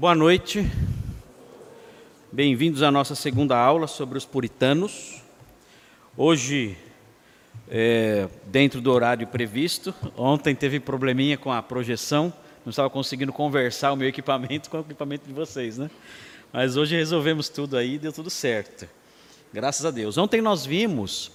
[0.00, 0.66] Boa noite.
[2.32, 5.20] Bem-vindos à nossa segunda aula sobre os puritanos.
[6.16, 6.74] Hoje,
[7.68, 12.32] é, dentro do horário previsto, ontem teve probleminha com a projeção,
[12.64, 15.90] não estava conseguindo conversar o meu equipamento com o equipamento de vocês, né?
[16.50, 18.88] Mas hoje resolvemos tudo aí, deu tudo certo.
[19.52, 20.16] Graças a Deus.
[20.16, 21.30] Ontem nós vimos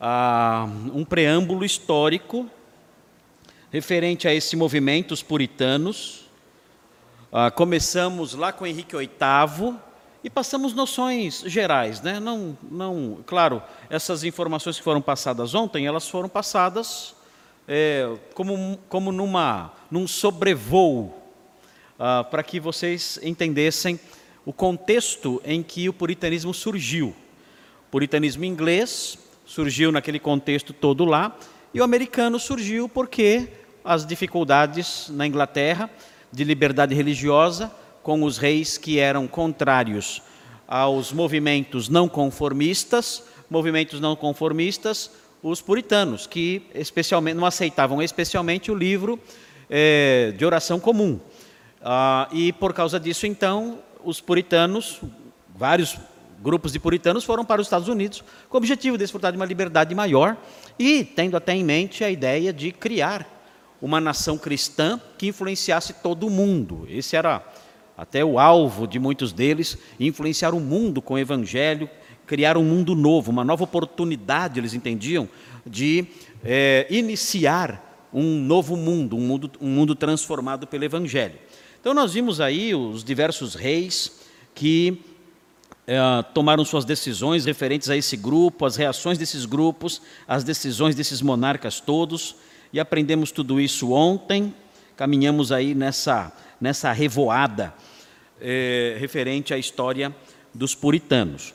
[0.00, 2.48] ah, um preâmbulo histórico
[3.72, 6.23] referente a esse movimento, os puritanos
[7.36, 9.74] ah, começamos lá com Henrique VIII
[10.22, 12.20] e passamos noções gerais, né?
[12.20, 17.12] Não, não, claro, essas informações que foram passadas ontem, elas foram passadas
[17.66, 21.12] é, como, como numa, num sobrevoo,
[21.98, 23.98] ah, para que vocês entendessem
[24.46, 27.08] o contexto em que o puritanismo surgiu.
[27.08, 31.36] O puritanismo inglês surgiu naquele contexto todo lá,
[31.74, 33.48] e o americano surgiu porque
[33.84, 35.90] as dificuldades na Inglaterra
[36.34, 37.70] de liberdade religiosa
[38.02, 40.20] com os reis que eram contrários
[40.66, 45.10] aos movimentos não conformistas, movimentos não conformistas,
[45.42, 49.18] os puritanos, que especialmente não aceitavam especialmente o livro
[49.70, 51.20] é, de oração comum.
[51.80, 55.00] Ah, e por causa disso, então, os puritanos,
[55.54, 55.96] vários
[56.42, 59.46] grupos de puritanos foram para os Estados Unidos com o objetivo de desfrutar de uma
[59.46, 60.36] liberdade maior
[60.78, 63.33] e tendo até em mente a ideia de criar
[63.84, 66.86] uma nação cristã que influenciasse todo o mundo.
[66.88, 67.46] Esse era
[67.94, 71.90] até o alvo de muitos deles, influenciar o mundo com o evangelho,
[72.26, 75.28] criar um mundo novo, uma nova oportunidade, eles entendiam,
[75.66, 76.06] de
[76.42, 81.38] é, iniciar um novo mundo, um mundo, um mundo transformado pelo evangelho.
[81.78, 84.18] Então nós vimos aí os diversos reis
[84.54, 84.98] que
[85.86, 85.98] é,
[86.32, 91.80] tomaram suas decisões referentes a esse grupo, as reações desses grupos, as decisões desses monarcas
[91.80, 92.36] todos,
[92.74, 94.52] e aprendemos tudo isso ontem,
[94.96, 97.72] caminhamos aí nessa, nessa revoada
[98.40, 100.12] é, referente à história
[100.52, 101.54] dos puritanos.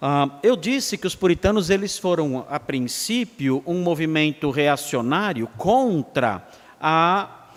[0.00, 6.48] Ah, eu disse que os puritanos eles foram, a princípio, um movimento reacionário contra
[6.80, 7.48] a,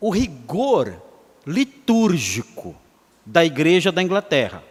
[0.00, 1.00] o rigor
[1.46, 2.74] litúrgico
[3.24, 4.64] da Igreja da Inglaterra.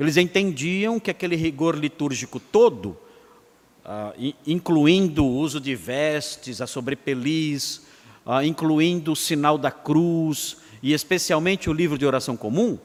[0.00, 3.03] Eles entendiam que aquele rigor litúrgico todo
[3.84, 7.82] uh, incluindo o uso de vestes, a sobrepeliz,
[8.24, 12.78] uh, incluindo o sinal da cruz e especialmente o livro de oração comum,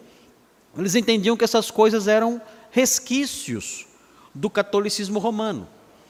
[0.77, 3.87] eles entendiam que essas coisas eram resquícios
[4.33, 5.67] do catolicismo romano.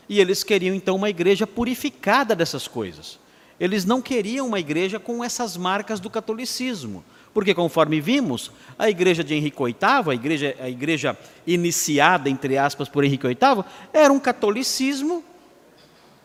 [0.08, 3.20] E eles queriam então uma igreja purificada dessas coisas.
[3.60, 7.04] Eles não queriam uma igreja com essas marcas do catolicismo.
[7.34, 12.90] Porque, conforme vimos, a igreja de Henrique VIII, a igreja, a igreja iniciada, entre aspas,
[12.90, 13.64] por Henrique VIII,
[13.94, 15.24] era um catolicismo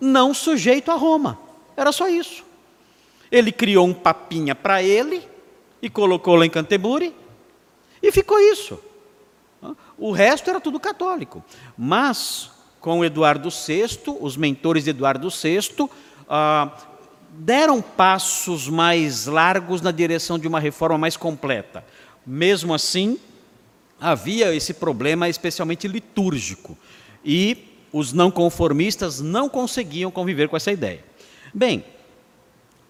[0.00, 1.38] não sujeito a Roma.
[1.76, 2.44] Era só isso.
[3.30, 5.26] Ele criou um papinha para ele
[5.82, 7.14] e colocou lá em Canterbury
[8.02, 8.78] e ficou isso.
[9.96, 11.42] O resto era tudo católico.
[11.76, 12.50] Mas,
[12.80, 15.88] com Eduardo VI, os mentores de Eduardo VI,
[16.28, 16.70] ah,
[17.38, 21.84] deram passos mais largos na direção de uma reforma mais completa.
[22.26, 23.18] Mesmo assim,
[24.00, 26.76] havia esse problema especialmente litúrgico.
[27.24, 31.04] E os não conformistas não conseguiam conviver com essa ideia.
[31.52, 31.84] Bem,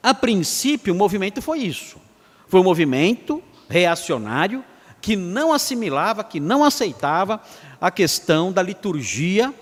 [0.02, 1.96] a princípio o movimento foi isso.
[2.48, 4.64] Foi um movimento reacionário
[5.00, 7.40] que não assimilava, que não aceitava
[7.80, 9.52] a questão da liturgia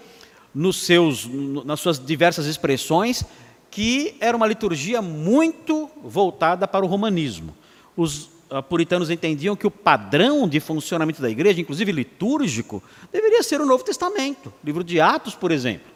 [0.54, 1.26] nos seus,
[1.64, 3.24] nas suas diversas expressões
[3.72, 7.56] que era uma liturgia muito voltada para o romanismo.
[7.96, 13.62] Os uh, puritanos entendiam que o padrão de funcionamento da igreja, inclusive litúrgico, deveria ser
[13.62, 15.90] o Novo Testamento, livro de Atos, por exemplo.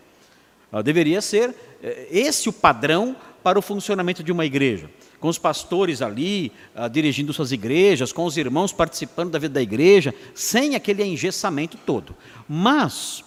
[0.73, 1.55] Uh, deveria ser uh,
[2.11, 4.91] esse o padrão para o funcionamento de uma igreja.
[5.21, 9.63] Com os pastores ali, ah, dirigindo suas igrejas, com os irmãos participando da vida da
[9.63, 12.15] igreja, sem aquele engessamento todo.
[12.47, 13.25] Mas,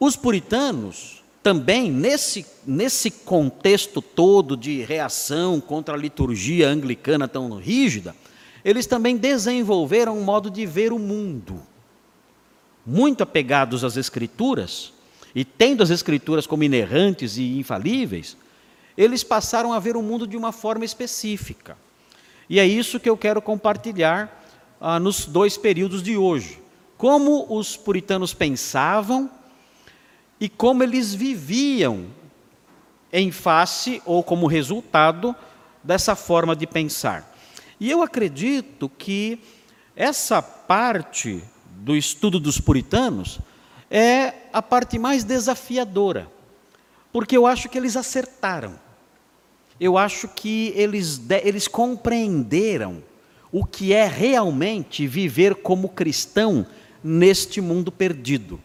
[0.00, 8.14] os puritanos, também nesse, nesse contexto todo de reação contra a liturgia anglicana tão rígida,
[8.64, 11.60] eles também desenvolveram um modo de ver o mundo.
[12.86, 14.92] Muito apegados às Escrituras,
[15.34, 18.36] e tendo as Escrituras como inerrantes e infalíveis,
[18.96, 21.76] eles passaram a ver o mundo de uma forma específica.
[22.48, 24.44] E é isso que eu quero compartilhar
[24.80, 26.60] ah, nos dois períodos de hoje.
[26.98, 29.30] Como os puritanos pensavam
[30.42, 32.06] e como eles viviam
[33.12, 35.36] em face ou como resultado
[35.84, 37.32] dessa forma de pensar.
[37.78, 39.38] E eu acredito que
[39.94, 41.40] essa parte
[41.76, 43.38] do estudo dos puritanos
[43.88, 46.28] é a parte mais desafiadora,
[47.12, 48.74] porque eu acho que eles acertaram.
[49.78, 53.00] eu acho que eles, eles compreenderam
[53.52, 56.66] o que é realmente viver como cristão
[57.00, 58.60] neste mundo perdido.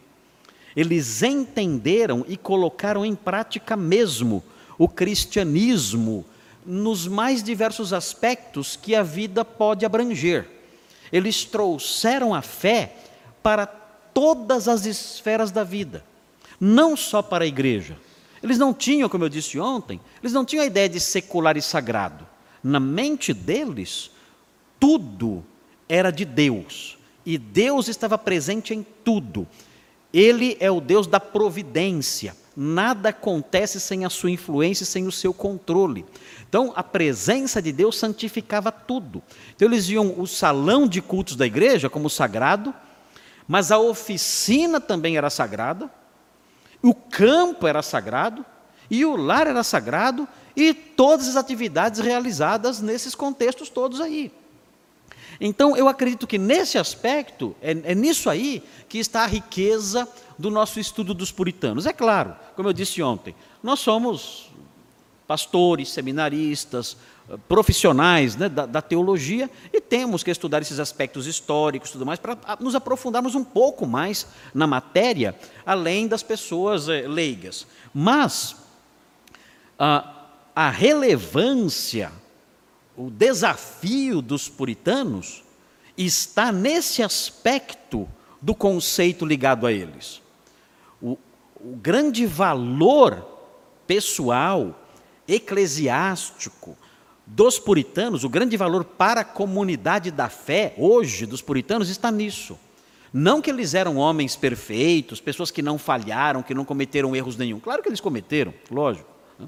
[0.77, 4.43] Eles entenderam e colocaram em prática mesmo
[4.77, 6.23] o cristianismo
[6.63, 10.47] nos mais diversos aspectos que a vida pode abranger.
[11.11, 12.95] Eles trouxeram a fé
[13.41, 16.05] para todas as esferas da vida,
[16.59, 17.97] não só para a igreja.
[18.43, 21.61] Eles não tinham, como eu disse ontem, eles não tinham a ideia de secular e
[21.61, 22.27] sagrado.
[22.61, 24.11] Na mente deles,
[24.79, 25.43] tudo
[25.89, 29.47] era de Deus, e Deus estava presente em tudo.
[30.13, 32.35] Ele é o Deus da providência.
[32.55, 36.05] Nada acontece sem a sua influência e sem o seu controle.
[36.49, 39.21] Então, a presença de Deus santificava tudo.
[39.55, 42.73] Então, eles viam o salão de cultos da igreja como sagrado,
[43.47, 45.89] mas a oficina também era sagrada,
[46.81, 48.45] o campo era sagrado,
[48.89, 54.31] e o lar era sagrado, e todas as atividades realizadas nesses contextos todos aí.
[55.39, 60.07] Então, eu acredito que nesse aspecto, é, é, nisso aí que está a riqueza
[60.37, 61.85] do nosso estudo dos puritanos.
[61.85, 64.51] É claro, como eu disse ontem, nós somos
[65.27, 66.97] pastores, seminaristas,
[67.47, 72.19] profissionais né, da, da, teologia e temos que estudar esses aspectos históricos e tudo mais
[72.19, 75.35] para nos aprofundarmos um pouco mais na matéria,
[75.65, 77.67] além das pessoas eh, leigas.
[77.93, 78.55] Mas
[79.77, 82.11] a, a relevância
[82.97, 85.43] o desafio dos puritanos
[85.95, 88.09] está nesse aspecto
[88.41, 90.21] do conceito ligado a eles.
[90.99, 91.17] O,
[91.55, 93.23] o grande valor
[93.85, 94.83] pessoal,
[95.27, 96.75] eclesiástico
[97.25, 102.57] dos puritanos, o grande valor para a comunidade da fé hoje dos puritanos está nisso.
[103.13, 107.59] Não que eles eram homens perfeitos, pessoas que não falharam, que não cometeram erros nenhum.
[107.59, 109.09] Claro que eles cometeram, lógico.
[109.39, 109.47] Né?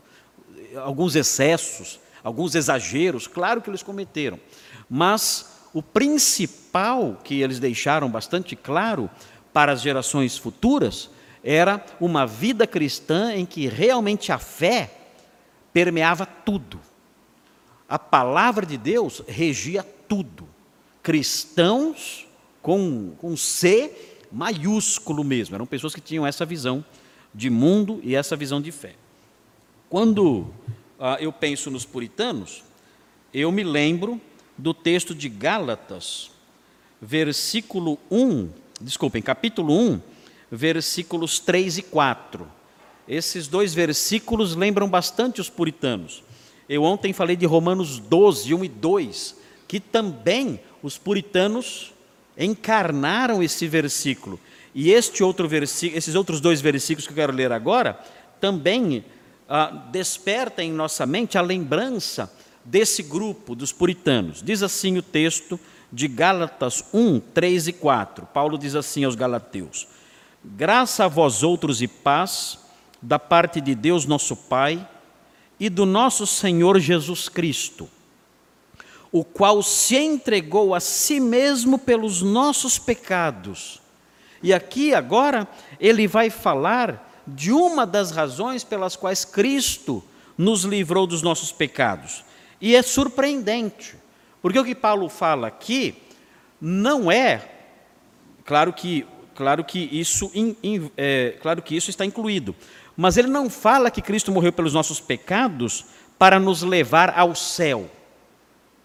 [0.77, 4.39] Alguns excessos, alguns exageros, claro que eles cometeram,
[4.89, 9.09] mas o principal que eles deixaram bastante claro
[9.53, 11.09] para as gerações futuras
[11.43, 14.91] era uma vida cristã em que realmente a fé
[15.71, 16.79] permeava tudo.
[17.87, 20.47] A palavra de Deus regia tudo.
[21.01, 22.27] Cristãos
[22.61, 26.85] com, com C maiúsculo mesmo, eram pessoas que tinham essa visão
[27.33, 28.93] de mundo e essa visão de fé.
[29.89, 30.47] Quando
[31.19, 32.63] eu penso nos puritanos,
[33.33, 34.19] eu me lembro
[34.57, 36.31] do texto de Gálatas,
[37.01, 38.49] versículo 1,
[38.81, 40.01] desculpem, capítulo 1,
[40.51, 42.47] versículos 3 e 4.
[43.07, 46.23] Esses dois versículos lembram bastante os puritanos.
[46.67, 49.35] Eu ontem falei de Romanos 12, 1 e 2,
[49.67, 51.93] que também os puritanos
[52.37, 54.39] encarnaram esse versículo.
[54.75, 57.99] E este outro versículo, esses outros dois versículos que eu quero ler agora,
[58.39, 59.03] também
[59.49, 62.31] ah, desperta em nossa mente a lembrança
[62.63, 64.43] desse grupo dos puritanos.
[64.43, 65.59] Diz assim o texto
[65.91, 68.27] de Gálatas 1, 3 e 4.
[68.27, 69.87] Paulo diz assim aos Galateus:
[70.43, 72.59] Graça a vós outros e paz
[73.01, 74.87] da parte de Deus nosso Pai
[75.59, 77.89] e do nosso Senhor Jesus Cristo,
[79.11, 83.81] o qual se entregou a si mesmo pelos nossos pecados.
[84.43, 85.47] E aqui agora
[85.79, 90.03] ele vai falar de uma das razões pelas quais Cristo
[90.37, 92.23] nos livrou dos nossos pecados.
[92.61, 93.95] E é surpreendente,
[94.41, 95.95] porque o que Paulo fala aqui
[96.59, 97.49] não é,
[98.45, 102.55] claro que, claro que isso, in, in, é, claro que isso está incluído,
[102.95, 105.85] mas ele não fala que Cristo morreu pelos nossos pecados
[106.17, 107.89] para nos levar ao céu,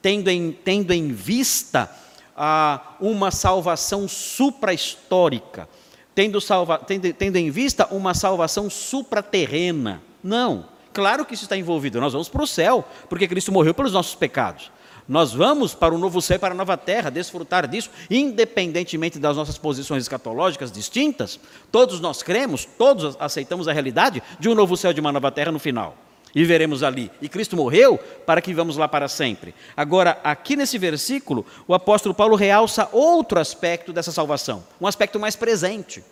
[0.00, 1.90] tendo em, tendo em vista
[2.36, 5.68] ah, uma salvação supra-histórica
[6.14, 10.02] tendo, salva, tendo, tendo em vista uma salvação supraterrena.
[10.22, 10.66] Não.
[10.92, 12.00] Claro que isso está envolvido.
[12.00, 14.70] Nós vamos para o céu, porque Cristo morreu pelos nossos pecados.
[15.06, 19.36] Nós vamos para o novo céu e para a nova terra, desfrutar disso, independentemente das
[19.36, 21.38] nossas posições escatológicas distintas.
[21.70, 25.30] Todos nós cremos, todos aceitamos a realidade de um novo céu e de uma nova
[25.30, 26.03] terra no final
[26.34, 27.10] e veremos ali.
[27.22, 29.54] E Cristo morreu para que vivamos lá para sempre.
[29.76, 35.36] Agora, aqui nesse versículo, o apóstolo Paulo realça outro aspecto dessa salvação, um aspecto mais
[35.36, 36.02] presente,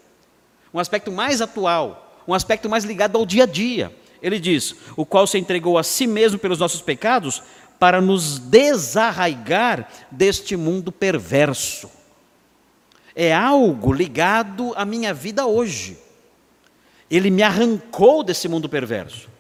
[0.73, 3.93] um aspecto mais atual, um aspecto mais ligado ao dia a dia.
[4.23, 7.43] Ele diz: O qual se entregou a si mesmo pelos nossos pecados,
[7.81, 11.91] para nos desarraigar deste mundo perverso.
[13.14, 15.99] É algo ligado à minha vida hoje.
[17.11, 19.32] Ele me arrancou desse mundo perverso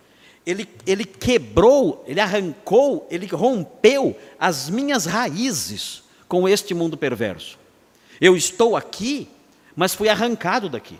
[0.46, 7.58] ele, ele quebrou, ele arrancou, ele rompeu as minhas raízes com este mundo perverso.
[8.20, 9.28] Eu estou aqui,
[9.76, 10.98] mas fui arrancado daqui.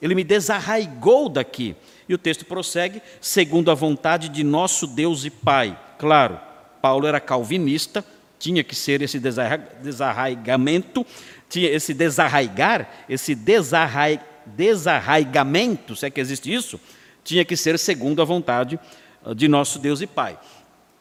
[0.00, 1.76] Ele me desarraigou daqui.
[2.08, 5.78] E o texto prossegue, segundo a vontade de nosso Deus e Pai.
[5.98, 6.38] Claro,
[6.82, 8.04] Paulo era calvinista,
[8.38, 11.06] tinha que ser esse desarraigamento,
[11.48, 16.80] tinha esse desarraigar, esse desarrai, desarraigamento, se é que existe isso,
[17.24, 18.78] tinha que ser segundo a vontade
[19.24, 20.38] ah, de nosso Deus e Pai.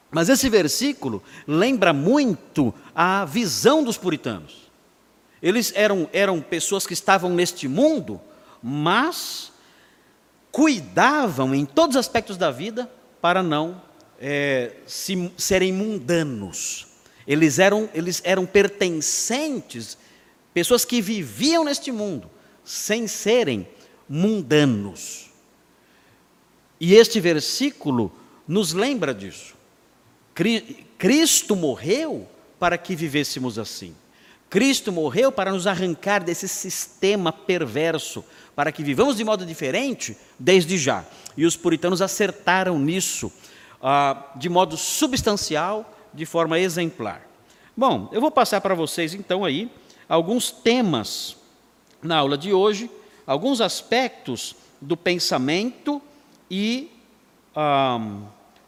[0.09, 4.69] Mas esse versículo lembra muito a visão dos puritanos.
[5.41, 8.21] Eles eram, eram pessoas que estavam neste mundo,
[8.61, 9.51] mas
[10.51, 13.81] cuidavam em todos os aspectos da vida para não
[14.19, 16.87] é, se, serem mundanos.
[17.25, 19.97] Eles eram, eles eram pertencentes,
[20.53, 22.29] pessoas que viviam neste mundo,
[22.63, 23.67] sem serem
[24.07, 25.30] mundanos.
[26.83, 28.11] E este versículo
[28.47, 29.53] nos lembra disso.
[30.97, 33.95] Cristo morreu para que vivêssemos assim.
[34.49, 40.75] Cristo morreu para nos arrancar desse sistema perverso, para que vivamos de modo diferente desde
[40.75, 41.05] já.
[41.37, 43.31] E os puritanos acertaram nisso
[43.79, 47.21] ah, de modo substancial, de forma exemplar.
[47.77, 49.71] Bom, eu vou passar para vocês então aí
[50.09, 51.37] alguns temas
[52.01, 52.89] na aula de hoje,
[53.27, 56.01] alguns aspectos do pensamento
[56.51, 56.91] e
[57.55, 57.97] ah,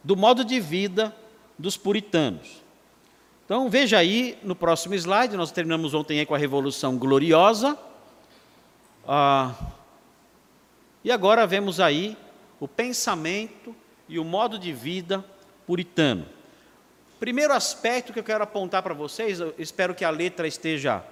[0.02, 1.14] do modo de vida
[1.60, 2.64] dos puritanos.
[3.44, 7.78] Então veja aí no próximo slide, nós terminamos ontem com a Revolução Gloriosa.
[9.06, 9.54] Ah,
[11.04, 12.18] e agora vemos aí
[12.58, 13.76] o pensamento
[14.08, 15.24] e o modo de vida
[15.68, 16.26] puritano.
[17.20, 21.04] Primeiro aspecto que eu quero apontar para vocês, espero que a letra esteja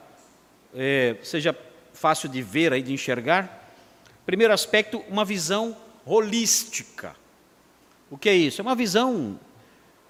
[0.73, 1.53] é, seja
[1.93, 3.73] fácil de ver aí, de enxergar.
[4.25, 5.75] Primeiro aspecto, uma visão
[6.05, 7.15] holística.
[8.09, 8.61] O que é isso?
[8.61, 9.39] É uma visão,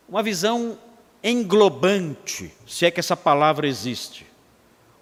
[0.07, 0.77] uma visão
[1.24, 4.25] englobante, se é que essa palavra existe.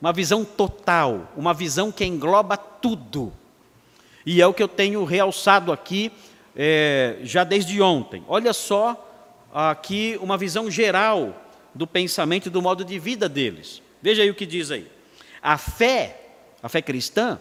[0.01, 3.33] Uma visão total, uma visão que engloba tudo.
[4.25, 6.11] E é o que eu tenho realçado aqui
[6.55, 8.23] é, já desde ontem.
[8.27, 9.05] Olha só
[9.53, 11.35] aqui uma visão geral
[11.73, 13.81] do pensamento e do modo de vida deles.
[14.01, 14.89] Veja aí o que diz aí.
[15.41, 16.21] A fé,
[16.61, 17.39] a fé cristã,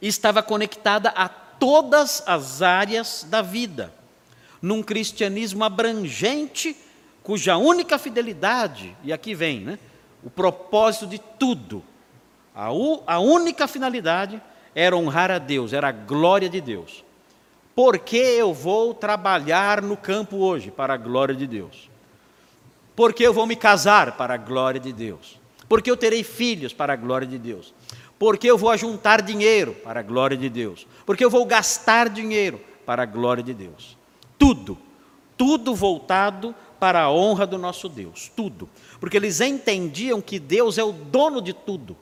[0.00, 1.28] estava conectada a
[1.58, 3.92] todas as áreas da vida,
[4.60, 6.76] num cristianismo abrangente,
[7.22, 9.78] cuja única fidelidade, e aqui vem, né,
[10.22, 11.82] o propósito de tudo,
[12.54, 12.66] a,
[13.06, 14.40] a única finalidade
[14.74, 17.04] era honrar a Deus, era a glória de Deus.
[17.74, 20.70] Por que eu vou trabalhar no campo hoje?
[20.70, 21.90] Para a glória de Deus.
[22.94, 24.12] Por que eu vou me casar?
[24.16, 25.40] Para a glória de Deus.
[25.68, 26.74] Porque eu terei filhos?
[26.74, 27.72] Para a glória de Deus.
[28.22, 29.74] Porque eu vou ajuntar dinheiro?
[29.82, 30.86] Para a glória de Deus.
[31.04, 32.60] Porque eu vou gastar dinheiro?
[32.86, 33.98] Para a glória de Deus.
[34.38, 34.78] Tudo,
[35.36, 38.30] tudo voltado para a honra do nosso Deus.
[38.36, 38.68] Tudo.
[39.00, 41.96] Porque eles entendiam que Deus é o dono de tudo.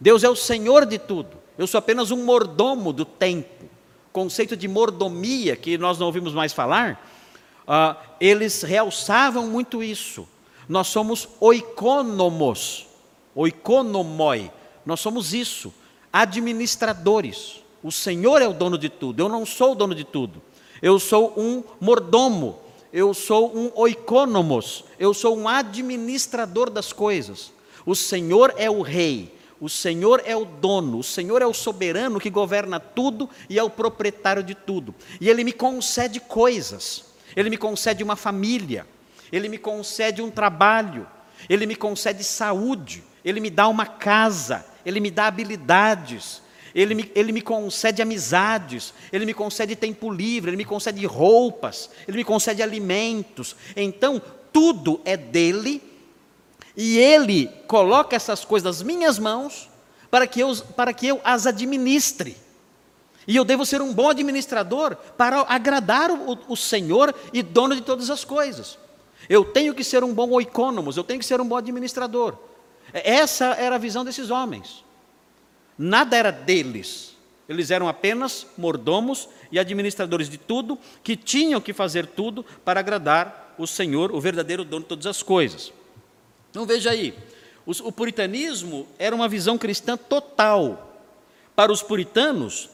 [0.00, 1.36] Deus é o Senhor de tudo.
[1.56, 3.66] Eu sou apenas um mordomo do tempo
[4.12, 7.08] conceito de mordomia, que nós não ouvimos mais falar,
[7.68, 10.26] uh, eles realçavam muito isso.
[10.68, 12.88] Nós somos oikonomos,
[13.32, 14.50] oikonomoi,
[14.84, 15.72] nós somos isso,
[16.12, 17.62] administradores.
[17.82, 20.42] O Senhor é o dono de tudo, eu não sou o dono de tudo.
[20.82, 22.58] Eu sou um mordomo,
[22.92, 27.52] eu sou um oikonomos, eu sou um administrador das coisas.
[27.84, 32.18] O Senhor é o rei, o Senhor é o dono, o Senhor é o soberano
[32.18, 34.94] que governa tudo e é o proprietário de tudo.
[35.20, 37.04] E Ele me concede coisas,
[37.36, 38.86] Ele me concede uma família,
[39.30, 41.06] Ele me concede um trabalho,
[41.48, 46.42] Ele me concede saúde, Ele me dá uma casa, Ele me dá habilidades,
[46.74, 51.90] ele me, ele me concede amizades, Ele me concede tempo livre, Ele me concede roupas,
[52.06, 53.56] Ele me concede alimentos.
[53.76, 54.22] Então,
[54.52, 55.82] tudo é dele
[56.76, 59.68] e Ele coloca essas coisas nas minhas mãos
[60.10, 62.36] para que eu, para que eu as administre.
[63.26, 67.82] E eu devo ser um bom administrador para agradar o, o Senhor e dono de
[67.82, 68.78] todas as coisas.
[69.28, 72.36] Eu tenho que ser um bom oicônomos, eu tenho que ser um bom administrador.
[72.92, 74.84] Essa era a visão desses homens.
[75.78, 77.16] Nada era deles.
[77.48, 83.54] Eles eram apenas mordomos e administradores de tudo, que tinham que fazer tudo para agradar
[83.58, 85.72] o Senhor, o verdadeiro dono de todas as coisas.
[86.50, 87.14] Então veja aí,
[87.66, 90.96] o puritanismo era uma visão cristã total.
[91.54, 92.70] Para os puritanos,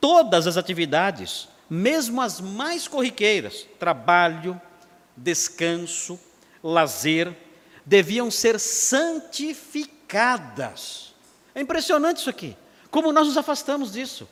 [0.00, 4.60] todas as atividades, mesmo as mais corriqueiras, trabalho,
[5.16, 6.18] descanso,
[6.62, 7.34] lazer,
[7.86, 11.14] deviam ser santificadas.
[11.54, 12.54] É impressionante isso aqui.
[12.90, 14.28] Como nós nos afastamos disso.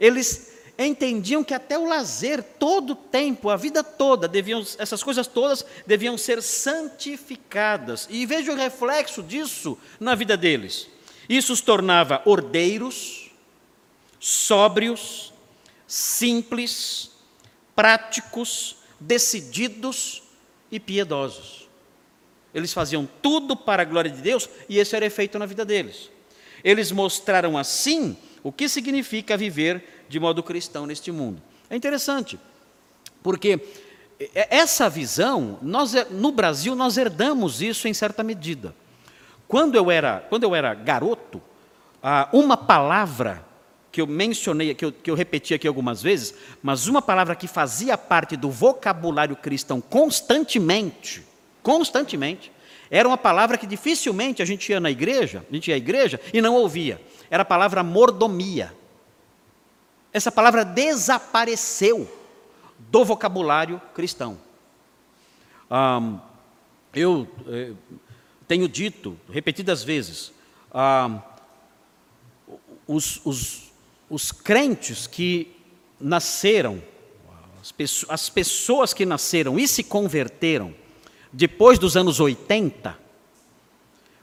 [0.00, 5.26] Eles entendiam que até o lazer, todo o tempo, a vida toda, deviam, essas coisas
[5.26, 8.06] todas deviam ser santificadas.
[8.08, 10.88] E veja o reflexo disso na vida deles.
[11.28, 13.30] Isso os tornava ordeiros,
[14.18, 15.34] sóbrios,
[15.86, 17.10] simples,
[17.76, 20.22] práticos, decididos
[20.70, 21.67] e piedosos.
[22.58, 26.10] Eles faziam tudo para a glória de Deus e esse era efeito na vida deles.
[26.62, 31.40] Eles mostraram assim o que significa viver de modo cristão neste mundo.
[31.70, 32.38] É interessante,
[33.22, 33.60] porque
[34.34, 38.74] essa visão, nós, no Brasil, nós herdamos isso em certa medida.
[39.46, 41.40] Quando eu era, quando eu era garoto,
[42.32, 43.46] uma palavra
[43.92, 47.46] que eu mencionei, que eu, que eu repeti aqui algumas vezes, mas uma palavra que
[47.46, 51.24] fazia parte do vocabulário cristão constantemente,
[51.68, 52.50] constantemente,
[52.90, 56.18] era uma palavra que dificilmente a gente ia na igreja, a gente ia à igreja
[56.32, 56.98] e não ouvia.
[57.28, 58.74] Era a palavra mordomia.
[60.10, 62.10] Essa palavra desapareceu
[62.78, 64.38] do vocabulário cristão.
[66.94, 67.72] eu eh,
[68.46, 70.32] tenho dito repetidas vezes,
[72.86, 73.72] os, os,
[74.08, 75.54] os crentes que
[76.00, 76.82] nasceram,
[78.08, 80.74] as pessoas que nasceram e se converteram
[81.32, 82.96] depois dos anos 80,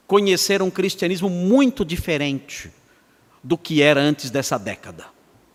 [0.06, 2.70] conheceram um cristianismo muito diferente
[3.42, 5.06] do que era antes dessa década.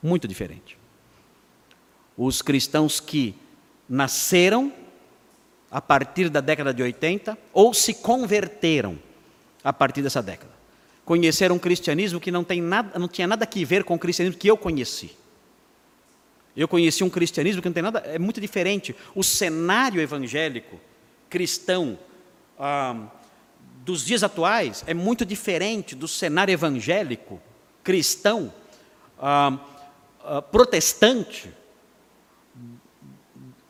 [0.01, 0.77] Muito diferente.
[2.17, 3.35] Os cristãos que
[3.87, 4.71] nasceram
[5.69, 8.97] a partir da década de 80 ou se converteram
[9.63, 10.61] a partir dessa década
[11.11, 14.39] conheceram um cristianismo que não, tem nada, não tinha nada a ver com o cristianismo
[14.39, 15.11] que eu conheci.
[16.55, 18.95] Eu conheci um cristianismo que não tem nada, é muito diferente.
[19.15, 20.79] O cenário evangélico
[21.31, 21.97] cristão
[22.59, 23.07] ah,
[23.77, 27.41] dos dias atuais é muito diferente do cenário evangélico
[27.81, 28.53] cristão
[29.17, 29.57] ah,
[30.23, 31.49] ah, protestante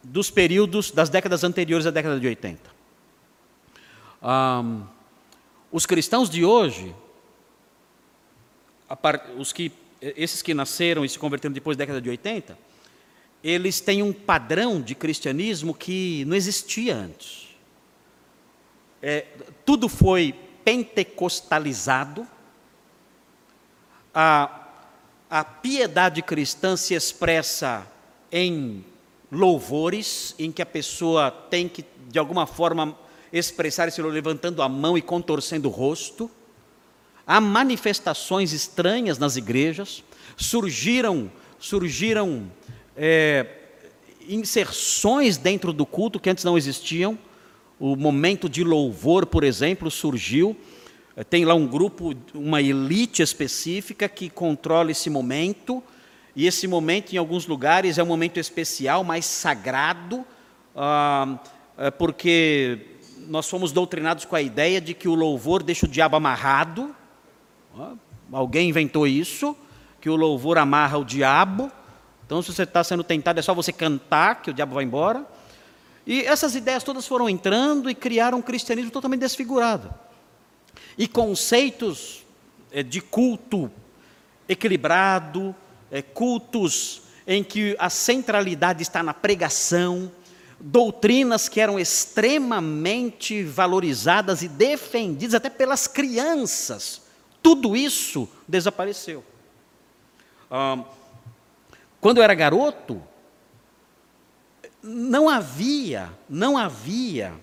[0.03, 2.69] dos períodos das décadas anteriores à década de 80.
[5.71, 6.93] os cristãos de hoje
[9.37, 9.71] os que,
[10.01, 12.57] esses que nasceram e se converteram depois da década de 80,
[13.43, 17.40] eles têm um padrão de cristianismo que não existia antes.
[19.01, 19.25] É,
[19.65, 22.27] tudo foi pentecostalizado,
[24.13, 24.67] a,
[25.29, 27.87] a piedade cristã se expressa
[28.31, 28.85] em
[29.31, 32.97] louvores, em que a pessoa tem que, de alguma forma,
[33.31, 36.29] expressar esse levantando a mão e contorcendo o rosto.
[37.25, 40.03] Há manifestações estranhas nas igrejas,
[40.35, 42.51] surgiram, surgiram
[42.97, 43.45] é,
[44.27, 47.17] inserções dentro do culto que antes não existiam.
[47.81, 50.55] O momento de louvor, por exemplo, surgiu.
[51.15, 55.81] É, tem lá um grupo, uma elite específica que controla esse momento,
[56.35, 60.23] e esse momento, em alguns lugares, é um momento especial, mais sagrado,
[60.75, 61.39] ah,
[61.75, 66.15] é porque nós fomos doutrinados com a ideia de que o louvor deixa o diabo
[66.15, 66.95] amarrado,
[68.31, 69.57] Alguém inventou isso,
[69.99, 71.71] que o louvor amarra o diabo.
[72.25, 75.25] Então, se você está sendo tentado, é só você cantar, que o diabo vai embora.
[76.05, 79.93] E essas ideias todas foram entrando e criaram um cristianismo totalmente desfigurado.
[80.97, 82.25] E conceitos
[82.71, 83.71] é, de culto
[84.47, 85.55] equilibrado,
[85.91, 90.11] é, cultos em que a centralidade está na pregação,
[90.59, 97.01] doutrinas que eram extremamente valorizadas e defendidas até pelas crianças
[97.41, 99.23] tudo isso desapareceu.
[101.99, 103.01] Quando eu era garoto,
[104.81, 107.33] não havia, não havia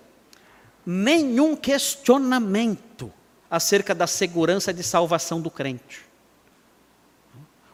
[0.85, 3.11] nenhum questionamento
[3.49, 6.05] acerca da segurança de salvação do crente.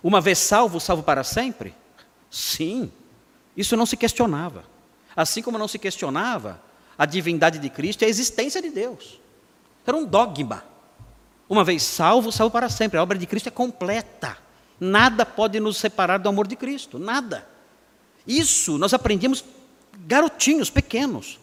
[0.03, 1.73] Uma vez salvo, salvo para sempre?
[2.29, 2.91] Sim,
[3.57, 4.63] isso não se questionava.
[5.15, 6.61] Assim como não se questionava
[6.97, 9.19] a divindade de Cristo e a existência de Deus.
[9.85, 10.63] Era um dogma.
[11.47, 12.97] Uma vez salvo, salvo para sempre.
[12.97, 14.37] A obra de Cristo é completa.
[14.79, 17.47] Nada pode nos separar do amor de Cristo, nada.
[18.27, 19.43] Isso nós aprendemos
[20.07, 21.39] garotinhos, pequenos.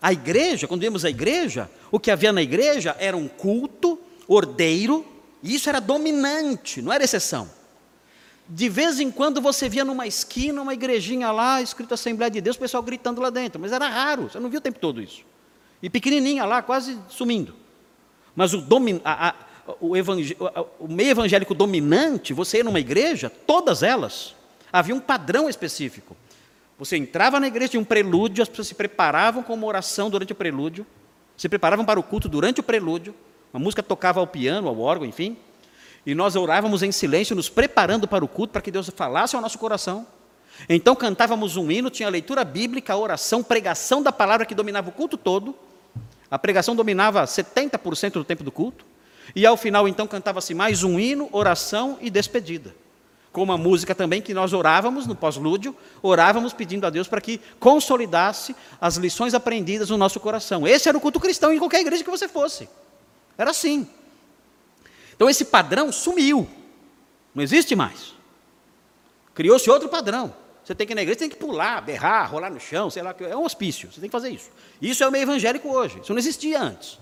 [0.00, 5.04] A igreja, quando íamos à igreja, o que havia na igreja era um culto ordeiro,
[5.42, 7.50] e isso era dominante, não era exceção.
[8.48, 12.56] De vez em quando você via numa esquina uma igrejinha lá, escrito Assembleia de Deus,
[12.56, 15.22] o pessoal gritando lá dentro, mas era raro, você não via o tempo todo isso.
[15.82, 17.54] E pequenininha lá, quase sumindo.
[18.34, 18.64] Mas o,
[19.04, 19.34] a, a,
[19.80, 19.92] o,
[20.78, 24.34] o meio evangélico dominante, você ia numa igreja, todas elas,
[24.72, 26.16] havia um padrão específico.
[26.78, 30.32] Você entrava na igreja, tinha um prelúdio, as pessoas se preparavam com uma oração durante
[30.32, 30.86] o prelúdio,
[31.36, 33.14] se preparavam para o culto durante o prelúdio,
[33.52, 35.36] a música tocava ao piano, ao órgão, enfim,
[36.06, 39.42] e nós orávamos em silêncio, nos preparando para o culto, para que Deus falasse ao
[39.42, 40.06] nosso coração.
[40.68, 45.16] Então cantávamos um hino, tinha leitura bíblica, oração, pregação da palavra que dominava o culto
[45.16, 45.54] todo,
[46.30, 48.84] a pregação dominava 70% do tempo do culto.
[49.34, 52.74] E ao final, então, cantava-se mais um hino, oração e despedida.
[53.32, 57.40] Como a música também, que nós orávamos no pós-lúdio, orávamos pedindo a Deus para que
[57.60, 60.66] consolidasse as lições aprendidas no nosso coração.
[60.66, 62.68] Esse era o culto cristão em qualquer igreja que você fosse.
[63.36, 63.88] Era assim.
[65.14, 66.48] Então esse padrão sumiu.
[67.34, 68.14] Não existe mais.
[69.34, 70.34] Criou-se outro padrão.
[70.64, 73.14] Você tem que ir na igreja, tem que pular, berrar, rolar no chão, sei lá,
[73.20, 74.50] é um hospício, você tem que fazer isso.
[74.82, 76.98] Isso é o meio evangélico hoje, isso não existia antes.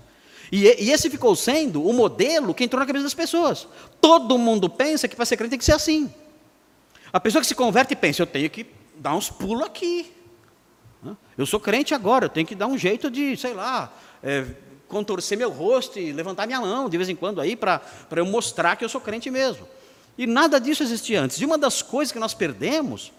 [0.51, 3.67] E, e esse ficou sendo o modelo que entrou na cabeça das pessoas.
[3.99, 6.13] Todo mundo pensa que para ser crente tem que ser assim.
[7.11, 10.13] A pessoa que se converte pensa, eu tenho que dar uns pulos aqui.
[11.37, 14.45] Eu sou crente agora, eu tenho que dar um jeito de, sei lá, é,
[14.87, 17.81] contorcer meu rosto e levantar minha mão de vez em quando aí para
[18.15, 19.67] eu mostrar que eu sou crente mesmo.
[20.17, 21.39] E nada disso existia antes.
[21.39, 23.11] E uma das coisas que nós perdemos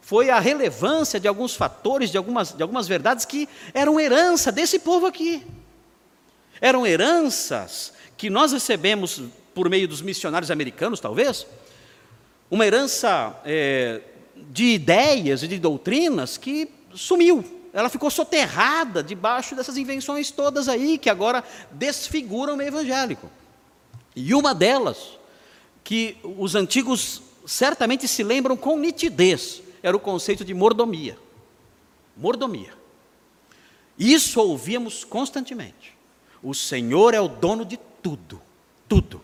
[0.00, 4.78] foi a relevância de alguns fatores, de algumas, de algumas verdades que eram herança desse
[4.78, 5.44] povo aqui.
[6.64, 9.20] Eram heranças que nós recebemos
[9.54, 11.46] por meio dos missionários americanos, talvez,
[12.50, 14.00] uma herança é,
[14.34, 17.44] de ideias e de doutrinas que sumiu.
[17.70, 23.30] Ela ficou soterrada debaixo dessas invenções todas aí, que agora desfiguram o meio evangélico.
[24.16, 25.18] E uma delas,
[25.84, 31.18] que os antigos certamente se lembram com nitidez, era o conceito de mordomia.
[32.16, 32.72] Mordomia.
[33.98, 35.93] Isso ouvíamos constantemente.
[36.44, 38.40] O Senhor é o dono de tudo,
[38.86, 39.22] tudo.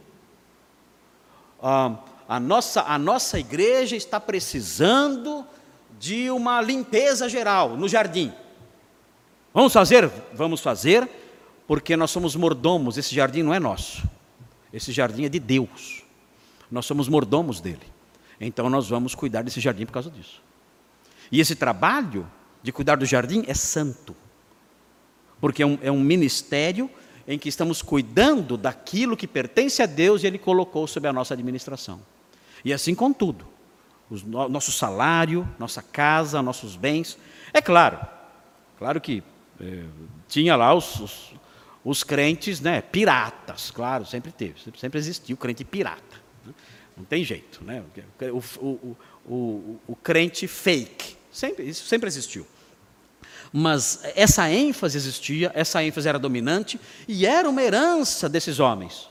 [1.63, 5.47] Ah, a, nossa, a nossa igreja está precisando
[5.99, 8.33] de uma limpeza geral no jardim.
[9.53, 10.11] Vamos fazer?
[10.33, 11.07] Vamos fazer,
[11.67, 14.03] porque nós somos mordomos, esse jardim não é nosso.
[14.73, 16.03] Esse jardim é de Deus.
[16.71, 17.87] Nós somos mordomos dele.
[18.41, 20.41] Então nós vamos cuidar desse jardim por causa disso.
[21.31, 22.27] E esse trabalho
[22.63, 24.17] de cuidar do jardim é santo.
[25.39, 26.89] Porque é um, é um ministério
[27.31, 31.33] em que estamos cuidando daquilo que pertence a Deus e Ele colocou sob a nossa
[31.33, 32.01] administração.
[32.65, 33.47] E assim com tudo.
[34.11, 37.17] O nosso salário, nossa casa, nossos bens.
[37.53, 38.01] É claro,
[38.77, 39.23] claro que
[39.61, 39.85] é,
[40.27, 41.33] tinha lá os, os,
[41.85, 46.21] os, crentes né, piratas, claro, sempre teve, sempre, existiu o crente pirata.
[46.45, 46.53] Né?
[46.97, 47.85] Não tem jeito, né?
[48.33, 52.45] O, o, o, o crente fake, sempre, isso sempre existiu.
[53.53, 59.09] Mas essa ênfase existia, essa ênfase era dominante e era uma herança desses homens.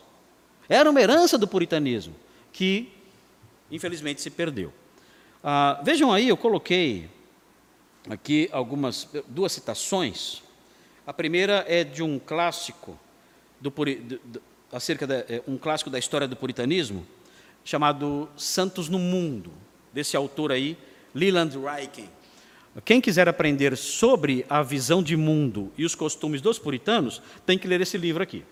[0.68, 2.16] Era uma herança do puritanismo
[2.54, 2.90] que,
[3.70, 4.72] infelizmente, se perdeu.
[5.44, 7.10] Ah, vejam aí, eu coloquei
[8.10, 10.42] aqui algumas duas citações.
[11.06, 12.98] A primeira é de um clássico
[13.60, 17.06] do, do, acerca de é, um clássico da história do puritanismo
[17.64, 19.52] chamado Santos no Mundo,
[19.92, 20.78] desse autor aí,
[21.14, 22.10] Leland Ryken.
[22.86, 27.68] Quem quiser aprender sobre a visão de mundo e os costumes dos puritanos, tem que
[27.68, 28.44] ler esse livro aqui.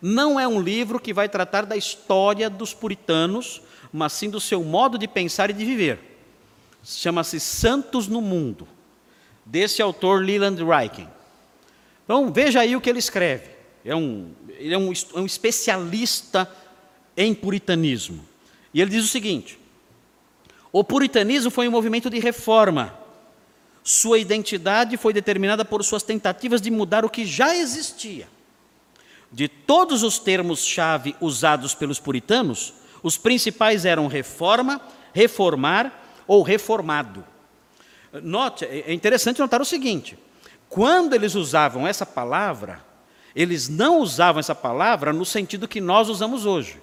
[0.00, 4.62] Não é um livro que vai tratar da história dos puritanos, mas sim do seu
[4.62, 5.98] modo de pensar e de viver.
[6.84, 8.68] Chama-se Santos no Mundo,
[9.44, 11.08] desse autor Leland Ryken.
[12.04, 13.48] Então, veja aí o que ele escreve.
[13.84, 16.50] É um, ele é um, é um especialista
[17.16, 18.24] em puritanismo.
[18.72, 19.58] E ele diz o seguinte:
[20.74, 22.98] o puritanismo foi um movimento de reforma.
[23.84, 28.26] Sua identidade foi determinada por suas tentativas de mudar o que já existia.
[29.30, 34.80] De todos os termos-chave usados pelos puritanos, os principais eram reforma,
[35.12, 35.92] reformar
[36.26, 37.24] ou reformado.
[38.12, 40.18] Note, é interessante notar o seguinte:
[40.68, 42.84] quando eles usavam essa palavra,
[43.32, 46.82] eles não usavam essa palavra no sentido que nós usamos hoje.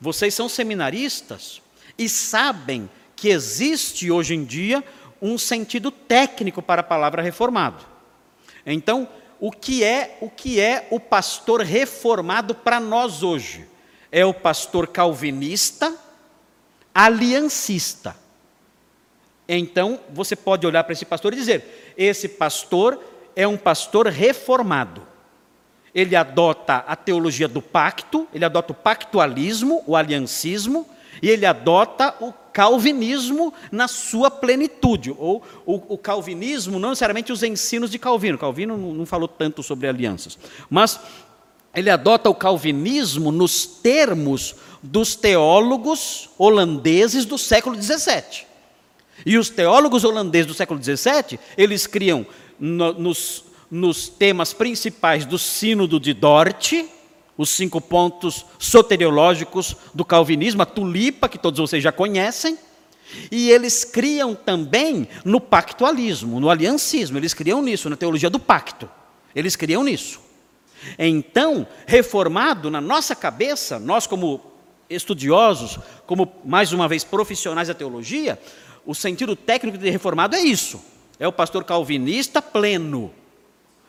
[0.00, 1.60] Vocês são seminaristas,
[1.98, 4.82] e sabem que existe hoje em dia
[5.20, 7.84] um sentido técnico para a palavra reformado.
[8.66, 9.08] Então,
[9.40, 13.66] o que é o que é o pastor reformado para nós hoje?
[14.10, 15.94] É o pastor calvinista,
[16.94, 18.16] aliancista.
[19.48, 23.02] Então, você pode olhar para esse pastor e dizer: esse pastor
[23.36, 25.06] é um pastor reformado.
[25.94, 30.88] Ele adota a teologia do pacto, ele adota o pactualismo, o aliancismo,
[31.24, 37.42] e ele adota o calvinismo na sua plenitude, ou o, o calvinismo, não necessariamente os
[37.42, 41.00] ensinos de Calvino, Calvino não, não falou tanto sobre alianças, mas
[41.74, 48.44] ele adota o calvinismo nos termos dos teólogos holandeses do século XVII.
[49.24, 52.26] E os teólogos holandeses do século XVII, eles criam
[52.60, 56.84] no, nos, nos temas principais do Sínodo de Dort,
[57.36, 62.58] os cinco pontos soteriológicos do calvinismo, a tulipa, que todos vocês já conhecem,
[63.30, 68.88] e eles criam também no pactualismo, no aliancismo, eles criam nisso, na teologia do pacto.
[69.34, 70.20] Eles criam nisso.
[70.98, 74.40] Então, reformado na nossa cabeça, nós como
[74.88, 78.38] estudiosos, como mais uma vez profissionais da teologia,
[78.84, 80.80] o sentido técnico de reformado é isso.
[81.18, 83.12] É o pastor calvinista pleno.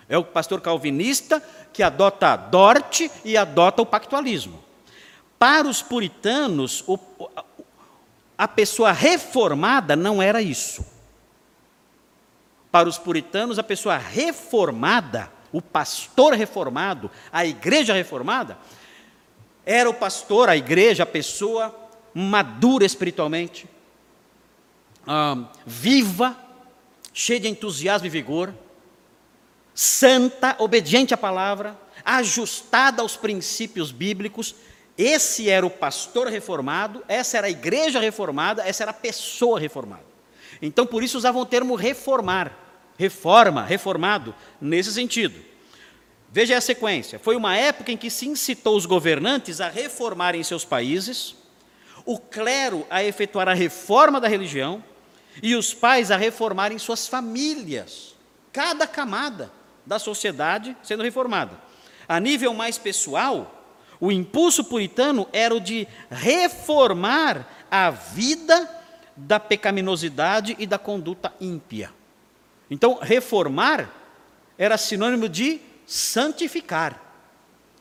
[0.07, 1.41] É o pastor calvinista
[1.73, 4.63] que adota a Dort e adota o pactualismo.
[5.37, 6.97] Para os puritanos, o,
[8.37, 10.85] a pessoa reformada não era isso.
[12.71, 18.57] Para os puritanos, a pessoa reformada, o pastor reformado, a igreja reformada,
[19.65, 21.73] era o pastor, a igreja, a pessoa
[22.13, 23.67] madura espiritualmente,
[25.07, 26.37] ah, viva,
[27.13, 28.53] cheia de entusiasmo e vigor,
[29.75, 34.55] santa, obediente à palavra, ajustada aos princípios bíblicos.
[34.97, 40.05] Esse era o pastor reformado, essa era a igreja reformada, essa era a pessoa reformada.
[40.61, 42.57] Então, por isso usavam o termo reformar,
[42.97, 45.37] reforma, reformado, nesse sentido.
[46.31, 50.63] Veja a sequência: foi uma época em que se incitou os governantes a reformarem seus
[50.63, 51.35] países,
[52.05, 54.81] o clero a efetuar a reforma da religião
[55.43, 58.15] e os pais a reformarem suas famílias,
[58.53, 59.51] cada camada
[59.85, 61.59] da sociedade sendo reformada.
[62.07, 63.65] A nível mais pessoal,
[63.99, 68.69] o impulso puritano era o de reformar a vida
[69.15, 71.91] da pecaminosidade e da conduta ímpia.
[72.69, 73.89] Então, reformar
[74.57, 77.01] era sinônimo de santificar.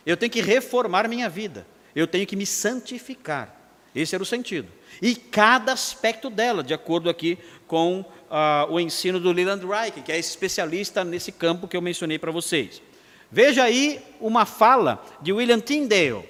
[0.05, 1.67] Eu tenho que reformar minha vida.
[1.95, 3.64] Eu tenho que me santificar.
[3.95, 4.69] Esse era o sentido.
[5.01, 10.11] E cada aspecto dela, de acordo aqui com uh, o ensino do Leland Reich, que
[10.11, 12.83] é especialista nesse campo que eu mencionei para vocês.
[13.31, 16.29] Veja aí uma fala de William Tyndale,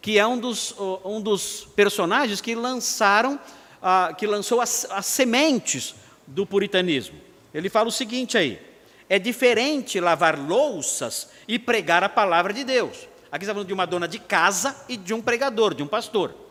[0.00, 5.06] que é um dos, uh, um dos personagens que lançaram, uh, que lançou as, as
[5.06, 5.94] sementes
[6.26, 7.18] do puritanismo.
[7.52, 8.60] Ele fala o seguinte aí:
[9.08, 13.08] é diferente lavar louças e pregar a palavra de Deus.
[13.30, 16.43] Aqui está falando de uma dona de casa e de um pregador, de um pastor.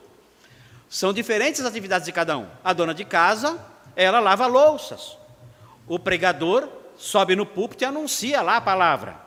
[0.94, 2.48] São diferentes as atividades de cada um.
[2.64, 3.60] A dona de casa,
[3.96, 5.18] ela lava louças.
[5.88, 9.20] O pregador sobe no púlpito e anuncia lá a palavra.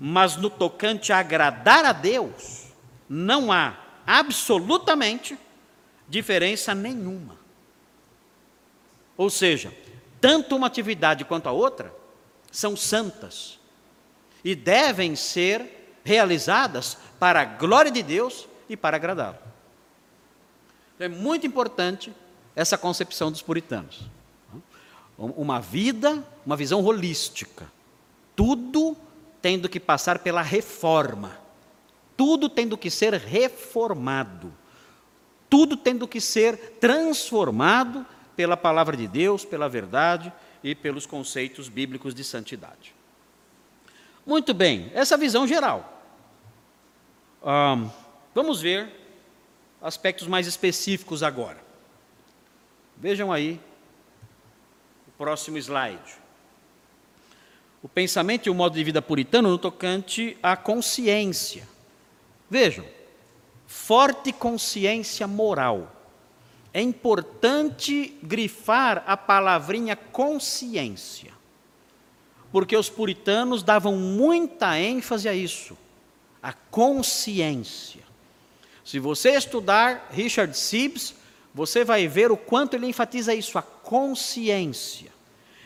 [0.00, 2.72] Mas no tocante a agradar a Deus,
[3.08, 5.38] não há absolutamente
[6.08, 7.38] diferença nenhuma.
[9.16, 9.72] Ou seja,
[10.20, 11.94] tanto uma atividade quanto a outra
[12.50, 13.60] são santas
[14.42, 19.49] e devem ser realizadas para a glória de Deus e para agradá-lo.
[21.00, 22.12] Então, é muito importante
[22.54, 24.02] essa concepção dos puritanos.
[25.16, 27.72] Uma vida, uma visão holística.
[28.36, 28.94] Tudo
[29.40, 31.38] tendo que passar pela reforma.
[32.18, 34.52] Tudo tendo que ser reformado.
[35.48, 38.04] Tudo tendo que ser transformado
[38.36, 40.30] pela palavra de Deus, pela verdade
[40.62, 42.94] e pelos conceitos bíblicos de santidade.
[44.26, 45.98] Muito bem, essa visão geral.
[48.34, 48.99] vamos ver
[49.80, 51.58] aspectos mais específicos agora.
[52.96, 53.60] Vejam aí
[55.08, 56.18] o próximo slide.
[57.82, 61.66] O pensamento e o modo de vida puritano no tocante à consciência.
[62.48, 62.84] Vejam,
[63.66, 65.96] forte consciência moral.
[66.74, 71.32] É importante grifar a palavrinha consciência,
[72.52, 75.76] porque os puritanos davam muita ênfase a isso,
[76.42, 78.09] a consciência.
[78.90, 81.14] Se você estudar Richard Sibbs,
[81.54, 85.12] você vai ver o quanto ele enfatiza isso, a consciência.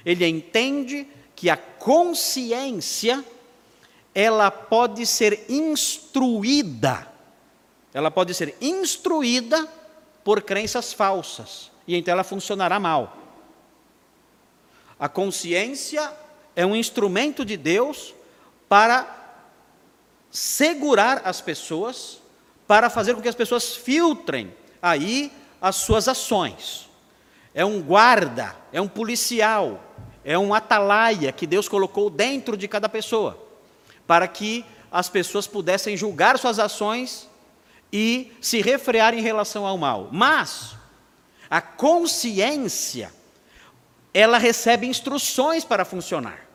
[0.05, 3.25] Ele entende que a consciência
[4.15, 7.11] ela pode ser instruída.
[7.95, 9.67] Ela pode ser instruída
[10.23, 13.17] por crenças falsas, e então ela funcionará mal.
[15.01, 16.13] A consciência
[16.55, 18.15] é um instrumento de Deus
[18.69, 19.41] para
[20.31, 22.23] segurar as pessoas
[22.66, 26.90] para fazer com que as pessoas filtrem aí as suas ações.
[27.55, 29.83] É um guarda, é um policial,
[30.24, 33.38] é um atalaia que Deus colocou dentro de cada pessoa,
[34.07, 37.29] para que as pessoas pudessem julgar suas ações
[37.92, 40.09] e se refrear em relação ao mal.
[40.12, 40.77] Mas
[41.48, 43.12] a consciência,
[44.12, 46.46] ela recebe instruções para funcionar.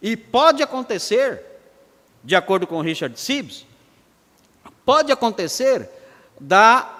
[0.00, 1.42] E pode acontecer,
[2.22, 3.66] de acordo com Richard Sibbs,
[4.84, 5.88] Pode acontecer
[6.40, 6.90] da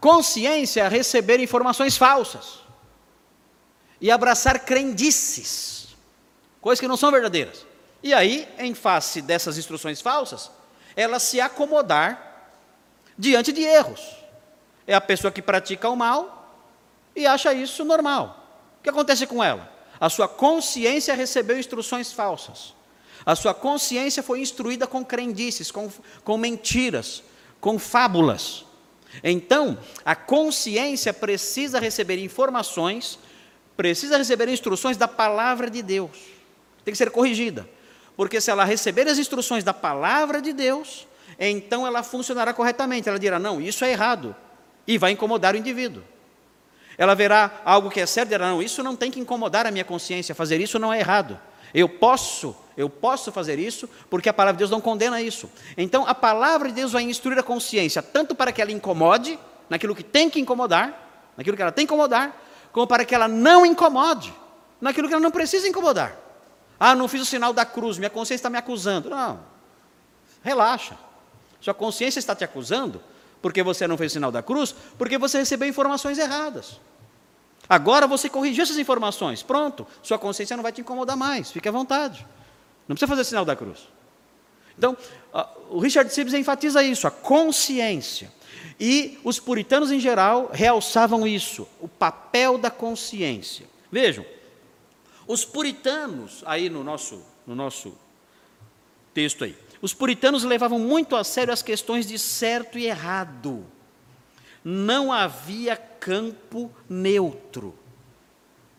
[0.00, 2.60] consciência receber informações falsas
[4.00, 5.96] e abraçar crendices,
[6.60, 7.66] coisas que não são verdadeiras.
[8.02, 10.50] E aí, em face dessas instruções falsas,
[10.94, 12.52] ela se acomodar
[13.16, 14.00] diante de erros.
[14.86, 16.62] É a pessoa que pratica o mal
[17.16, 18.46] e acha isso normal.
[18.78, 19.72] O que acontece com ela?
[19.98, 22.73] A sua consciência recebeu instruções falsas.
[23.24, 25.90] A sua consciência foi instruída com crendices, com,
[26.22, 27.22] com mentiras,
[27.60, 28.64] com fábulas.
[29.22, 33.18] Então, a consciência precisa receber informações,
[33.76, 36.10] precisa receber instruções da palavra de Deus.
[36.84, 37.68] Tem que ser corrigida.
[38.16, 41.06] Porque se ela receber as instruções da palavra de Deus,
[41.38, 43.08] então ela funcionará corretamente.
[43.08, 44.36] Ela dirá: não, isso é errado.
[44.86, 46.02] E vai incomodar o indivíduo.
[46.96, 49.70] Ela verá algo que é certo e dirá: não, isso não tem que incomodar a
[49.70, 51.38] minha consciência, fazer isso não é errado.
[51.74, 55.50] Eu posso, eu posso fazer isso, porque a palavra de Deus não condena isso.
[55.76, 59.94] Então a palavra de Deus vai instruir a consciência, tanto para que ela incomode, naquilo
[59.94, 62.40] que tem que incomodar, naquilo que ela tem que incomodar,
[62.72, 64.32] como para que ela não incomode,
[64.80, 66.16] naquilo que ela não precisa incomodar.
[66.78, 69.10] Ah, não fiz o sinal da cruz, minha consciência está me acusando.
[69.10, 69.40] Não,
[70.42, 70.96] relaxa.
[71.60, 73.00] Sua consciência está te acusando
[73.40, 76.80] porque você não fez o sinal da cruz, porque você recebeu informações erradas.
[77.68, 81.72] Agora você corrigiu essas informações, pronto, sua consciência não vai te incomodar mais, fique à
[81.72, 82.26] vontade.
[82.86, 83.88] Não precisa fazer sinal da cruz.
[84.76, 84.96] Então,
[85.70, 88.30] o Richard Sibbs enfatiza isso, a consciência.
[88.78, 93.66] E os puritanos em geral realçavam isso, o papel da consciência.
[93.90, 94.26] Vejam,
[95.26, 97.96] os puritanos, aí no nosso, no nosso
[99.14, 103.64] texto aí, os puritanos levavam muito a sério as questões de certo e errado.
[104.64, 107.78] Não havia campo neutro.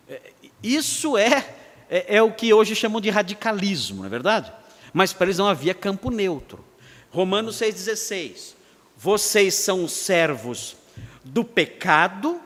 [0.08, 0.20] É,
[0.62, 1.54] isso é,
[1.88, 4.52] é, é o que hoje chamam de radicalismo, não é verdade?
[4.92, 6.64] Mas para eles não havia campo neutro.
[7.10, 8.54] Romanos 6,16.
[8.96, 10.76] Vocês são servos
[11.22, 12.40] do pecado,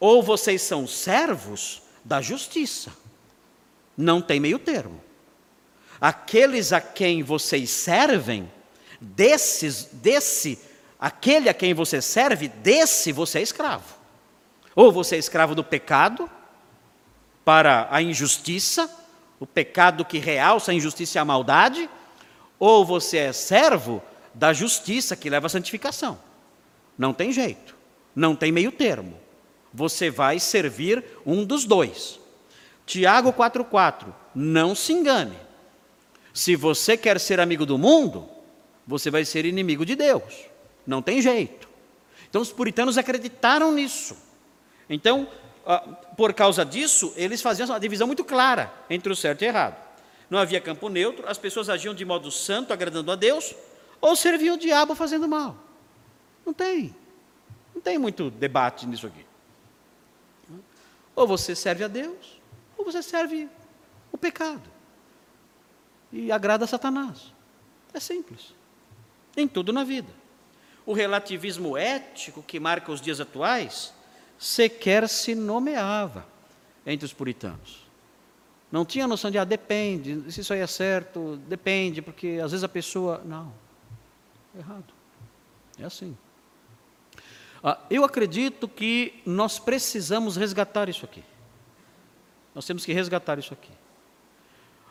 [0.00, 2.92] ou vocês são servos da justiça.
[3.96, 5.02] Não tem meio termo.
[6.00, 8.50] Aqueles a quem vocês servem,
[9.00, 10.58] desses, desse,
[10.98, 13.96] aquele a quem você serve, desse você é escravo.
[14.74, 16.30] Ou você é escravo do pecado,
[17.44, 18.90] para a injustiça,
[19.40, 21.88] o pecado que realça a injustiça e a maldade,
[22.58, 24.02] ou você é servo
[24.34, 26.18] da justiça que leva à santificação.
[26.96, 27.74] Não tem jeito,
[28.14, 29.28] não tem meio termo
[29.72, 32.18] você vai servir um dos dois.
[32.86, 35.36] Tiago 4,4: Não se engane.
[36.32, 38.28] Se você quer ser amigo do mundo,
[38.86, 40.46] você vai ser inimigo de Deus.
[40.88, 41.68] Não tem jeito.
[42.30, 44.16] Então os puritanos acreditaram nisso.
[44.88, 45.28] Então,
[45.66, 45.80] ah,
[46.16, 49.76] por causa disso, eles faziam uma divisão muito clara entre o certo e o errado.
[50.30, 53.54] Não havia campo neutro, as pessoas agiam de modo santo, agradando a Deus,
[54.00, 55.56] ou serviam o diabo fazendo mal.
[56.44, 56.96] Não tem.
[57.74, 59.26] Não tem muito debate nisso aqui.
[61.14, 62.40] Ou você serve a Deus,
[62.78, 63.46] ou você serve
[64.10, 64.70] o pecado.
[66.10, 67.30] E agrada a Satanás.
[67.92, 68.54] É simples.
[69.36, 70.27] Em tudo na vida.
[70.88, 73.92] O relativismo ético que marca os dias atuais
[74.38, 76.26] sequer se nomeava
[76.86, 77.86] entre os puritanos.
[78.72, 82.64] Não tinha noção de, ah, depende, se isso aí é certo, depende, porque às vezes
[82.64, 83.20] a pessoa.
[83.22, 83.52] Não,
[84.56, 84.94] é errado.
[85.78, 86.16] É assim.
[87.62, 91.22] Ah, eu acredito que nós precisamos resgatar isso aqui.
[92.54, 93.72] Nós temos que resgatar isso aqui.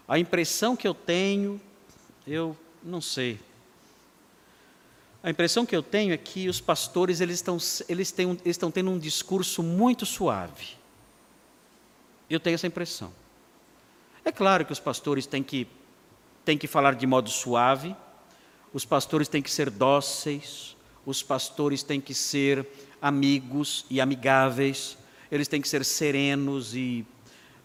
[0.08, 1.60] A impressão que eu tenho,
[2.28, 3.47] eu não sei.
[5.24, 7.58] A impressão que eu tenho é que os pastores eles estão,
[7.90, 10.78] eles, têm, eles estão tendo um discurso muito suave.
[12.30, 13.12] Eu tenho essa impressão.
[14.24, 15.68] É claro que os pastores têm que,
[16.44, 17.96] têm que falar de modo suave,
[18.74, 20.76] os pastores têm que ser dóceis,
[21.06, 22.68] os pastores têm que ser
[23.02, 24.98] amigos e amigáveis,
[25.32, 27.06] eles têm que ser serenos e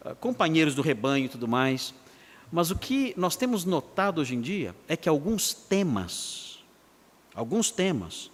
[0.05, 1.93] uh, companheiros do rebanho e tudo mais.
[2.53, 6.52] Mas o que nós temos notado hoje em dia é que alguns temas,
[7.35, 8.31] alguns temas,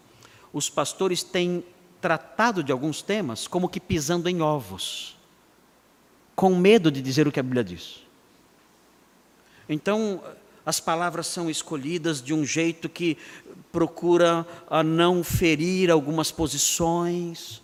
[0.53, 1.65] os pastores têm
[2.01, 5.17] tratado de alguns temas como que pisando em ovos,
[6.35, 8.03] com medo de dizer o que a Bíblia diz.
[9.69, 10.23] Então,
[10.65, 13.17] as palavras são escolhidas de um jeito que
[13.73, 14.47] procura
[14.85, 17.63] não ferir algumas posições,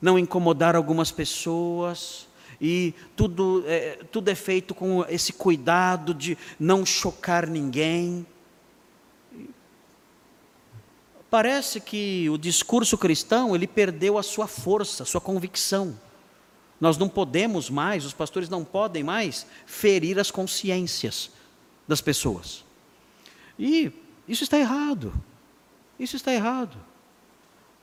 [0.00, 2.28] não incomodar algumas pessoas,
[2.60, 8.26] e tudo é, tudo é feito com esse cuidado de não chocar ninguém.
[11.34, 15.98] Parece que o discurso cristão ele perdeu a sua força, a sua convicção.
[16.80, 21.32] Nós não podemos mais, os pastores não podem mais ferir as consciências
[21.88, 22.64] das pessoas.
[23.58, 23.90] E
[24.28, 25.12] isso está errado.
[25.98, 26.76] Isso está errado.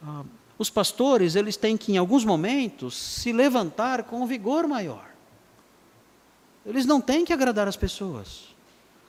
[0.02, 0.24] Ah,
[0.58, 5.12] os pastores, eles têm que, em alguns momentos, se levantar com um vigor maior.
[6.66, 8.56] Eles não têm que agradar as pessoas,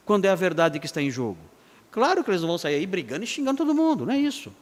[0.04, 1.51] quando é a verdade que está em jogo.
[1.92, 4.52] Claro que eles não vão sair aí brigando e xingando todo mundo, não é isso.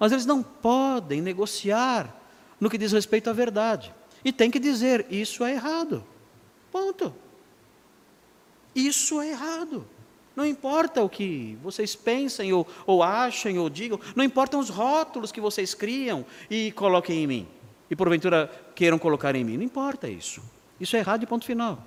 [0.00, 2.12] Mas eles não podem negociar
[2.58, 3.94] no que diz respeito à verdade.
[4.24, 6.02] E tem que dizer: isso é errado.
[6.72, 7.14] Ponto.
[8.74, 9.86] Isso é errado.
[10.34, 15.30] Não importa o que vocês pensem, ou, ou achem, ou digam, não importam os rótulos
[15.30, 17.48] que vocês criam e coloquem em mim,
[17.88, 20.42] e porventura queiram colocar em mim, não importa isso.
[20.80, 21.80] Isso é errado de ponto final.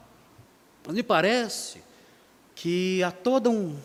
[0.86, 1.82] Mas me parece
[2.55, 3.75] que há todo um,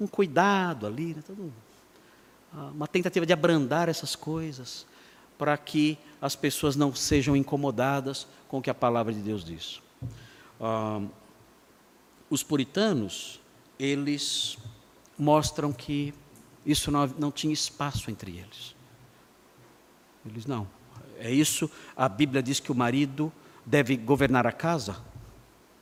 [0.00, 1.52] um cuidado ali, né, todo,
[2.72, 4.86] uma tentativa de abrandar essas coisas,
[5.38, 9.80] para que as pessoas não sejam incomodadas com o que a palavra de Deus diz.
[10.60, 11.00] Ah,
[12.28, 13.40] os puritanos,
[13.78, 14.58] eles
[15.18, 16.12] mostram que
[16.64, 18.74] isso não, não tinha espaço entre eles.
[20.26, 20.68] Eles não.
[21.18, 23.32] É isso, a Bíblia diz que o marido
[23.64, 24.96] deve governar a casa.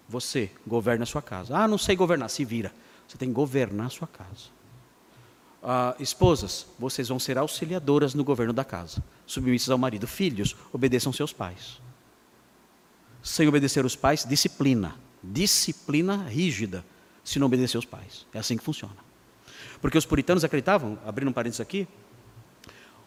[0.08, 1.56] Você governa a sua casa.
[1.56, 2.72] Ah, não sei governar, se vira.
[3.08, 4.58] Você tem que governar a sua casa.
[5.62, 10.06] Ah, esposas, vocês vão ser auxiliadoras no governo da casa, submissas ao marido.
[10.06, 11.80] Filhos, obedeçam seus pais.
[13.22, 14.94] Sem obedecer os pais, disciplina.
[15.22, 16.84] Disciplina rígida,
[17.24, 18.26] se não obedecer os pais.
[18.32, 18.96] É assim que funciona.
[19.80, 21.88] Porque os puritanos acreditavam, abrindo um parênteses aqui,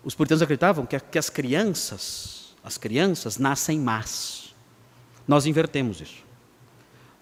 [0.03, 4.53] os puritanos acreditavam que, que as crianças, as crianças nascem más.
[5.27, 6.23] Nós invertemos isso.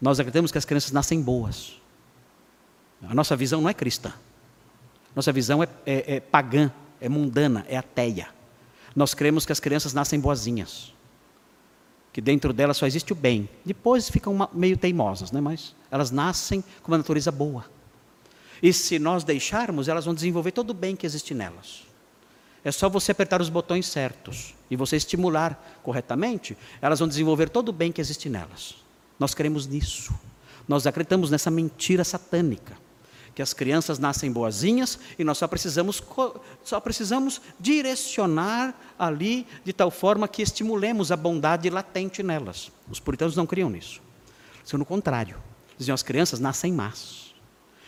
[0.01, 1.78] Nós acreditamos que as crianças nascem boas.
[3.07, 4.13] A nossa visão não é cristã.
[5.15, 8.27] Nossa visão é, é, é pagã, é mundana, é ateia.
[8.95, 10.93] Nós cremos que as crianças nascem boazinhas.
[12.11, 13.47] Que dentro delas só existe o bem.
[13.63, 15.39] Depois ficam meio teimosas, né?
[15.39, 17.65] mas elas nascem com uma natureza boa.
[18.61, 21.87] E se nós deixarmos, elas vão desenvolver todo o bem que existe nelas.
[22.63, 27.69] É só você apertar os botões certos e você estimular corretamente, elas vão desenvolver todo
[27.69, 28.75] o bem que existe nelas.
[29.17, 30.13] Nós queremos nisso.
[30.67, 32.75] Nós acreditamos nessa mentira satânica
[33.39, 36.03] que as crianças nascem boazinhas e nós só precisamos,
[36.61, 42.69] só precisamos direcionar ali de tal forma que estimulemos a bondade latente nelas.
[42.89, 44.01] Os puritanos não criam nisso.
[44.65, 45.37] Sendo o contrário.
[45.77, 47.33] Diziam, as crianças nascem más.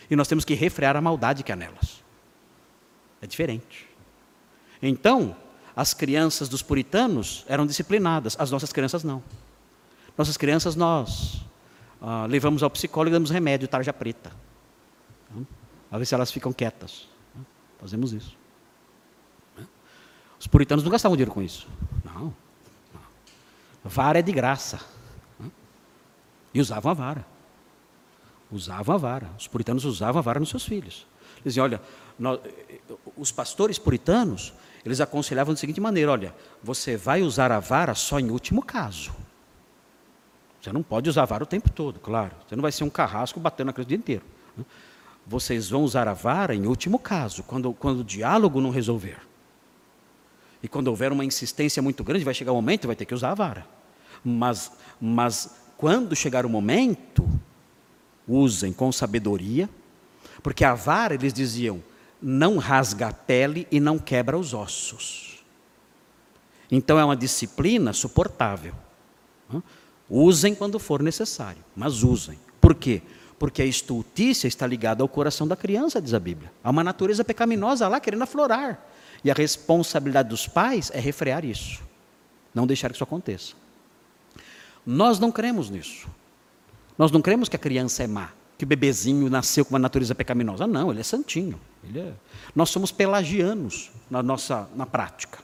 [0.09, 2.01] E nós temos que refrear a maldade que há nelas.
[3.21, 3.89] É diferente.
[4.81, 5.35] Então,
[5.75, 9.21] as crianças dos puritanos eram disciplinadas, as nossas crianças não.
[10.17, 11.41] Nossas crianças nós
[12.01, 14.31] ah, levamos ao psicólogo e damos remédio, tarja preta
[15.91, 17.07] a ver se elas ficam quietas.
[17.79, 18.37] Fazemos isso.
[20.39, 21.67] Os puritanos não gastavam dinheiro com isso.
[22.05, 22.33] Não.
[23.83, 24.79] Vara é de graça.
[26.53, 27.25] E usavam a vara.
[28.49, 29.29] Usavam a vara.
[29.37, 31.05] Os puritanos usavam a vara nos seus filhos.
[31.33, 31.81] Eles diziam, olha,
[32.17, 32.39] nós,
[33.17, 34.53] os pastores puritanos,
[34.85, 39.11] eles aconselhavam da seguinte maneira, olha, você vai usar a vara só em último caso.
[40.61, 42.35] Você não pode usar a vara o tempo todo, claro.
[42.47, 44.23] Você não vai ser um carrasco batendo na criança o dia inteiro
[45.25, 49.19] vocês vão usar a vara em último caso, quando, quando o diálogo não resolver.
[50.63, 53.13] E quando houver uma insistência muito grande, vai chegar o um momento vai ter que
[53.13, 53.65] usar a vara.
[54.23, 57.27] Mas, mas quando chegar o momento,
[58.27, 59.69] usem com sabedoria,
[60.43, 61.83] porque a vara, eles diziam,
[62.21, 65.43] não rasga a pele e não quebra os ossos.
[66.69, 68.73] Então é uma disciplina suportável.
[70.09, 72.39] Usem quando for necessário, mas usem.
[72.59, 73.01] Por quê?
[73.41, 76.51] Porque a estultícia está ligada ao coração da criança, diz a Bíblia.
[76.63, 78.85] Há uma natureza pecaminosa lá querendo aflorar.
[79.23, 81.81] E a responsabilidade dos pais é refrear isso.
[82.53, 83.55] Não deixar que isso aconteça.
[84.85, 86.07] Nós não cremos nisso.
[86.95, 88.29] Nós não cremos que a criança é má,
[88.59, 90.67] que o bebezinho nasceu com uma natureza pecaminosa.
[90.67, 91.59] Não, ele é santinho.
[91.83, 92.13] Ele é...
[92.55, 95.39] Nós somos pelagianos na nossa na prática.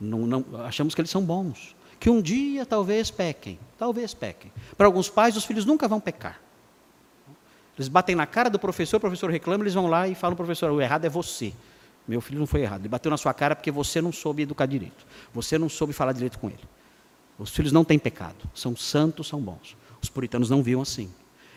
[0.00, 1.76] Não, não, achamos que eles são bons.
[1.98, 4.50] Que um dia talvez pequem, talvez pequem.
[4.78, 6.40] Para alguns pais, os filhos nunca vão pecar.
[7.80, 10.70] Eles batem na cara do professor, o professor reclama, eles vão lá e falam, professor,
[10.70, 11.54] o errado é você.
[12.06, 12.82] Meu filho não foi errado.
[12.82, 15.06] Ele bateu na sua cara porque você não soube educar direito.
[15.32, 16.60] Você não soube falar direito com ele.
[17.38, 18.36] Os filhos não têm pecado.
[18.54, 19.78] São santos, são bons.
[20.02, 21.10] Os puritanos não viam assim.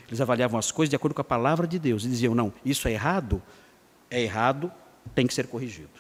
[0.08, 2.06] Eles avaliavam as coisas de acordo com a palavra de Deus.
[2.06, 3.44] E diziam, não, isso é errado,
[4.10, 4.72] é errado,
[5.14, 5.92] tem que ser corrigido.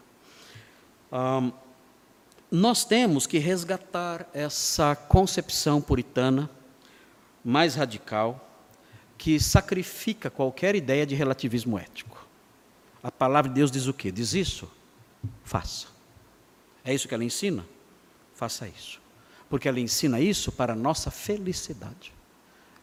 [2.49, 6.49] nós temos que resgatar essa concepção puritana
[7.43, 8.42] mais radical
[9.23, 12.27] que sacrifica qualquer ideia de relativismo ético.
[13.01, 14.11] A palavra de Deus diz o quê?
[14.11, 14.69] Diz isso?
[15.45, 15.87] Faça.
[16.83, 17.65] É isso que ela ensina?
[18.35, 18.99] Faça isso.
[19.49, 22.13] Porque ela ensina isso para a nossa felicidade.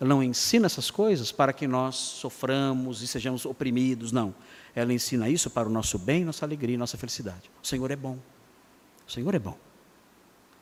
[0.00, 4.34] Ela não ensina essas coisas para que nós soframos e sejamos oprimidos, não.
[4.74, 7.50] Ela ensina isso para o nosso bem, nossa alegria e nossa felicidade.
[7.62, 8.18] O Senhor é bom.
[9.06, 9.58] O Senhor é bom.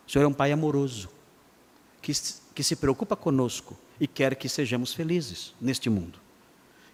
[0.05, 1.09] O Senhor é um Pai amoroso,
[2.03, 2.13] que,
[2.59, 6.19] que se preocupa conosco e quer que sejamos felizes neste mundo.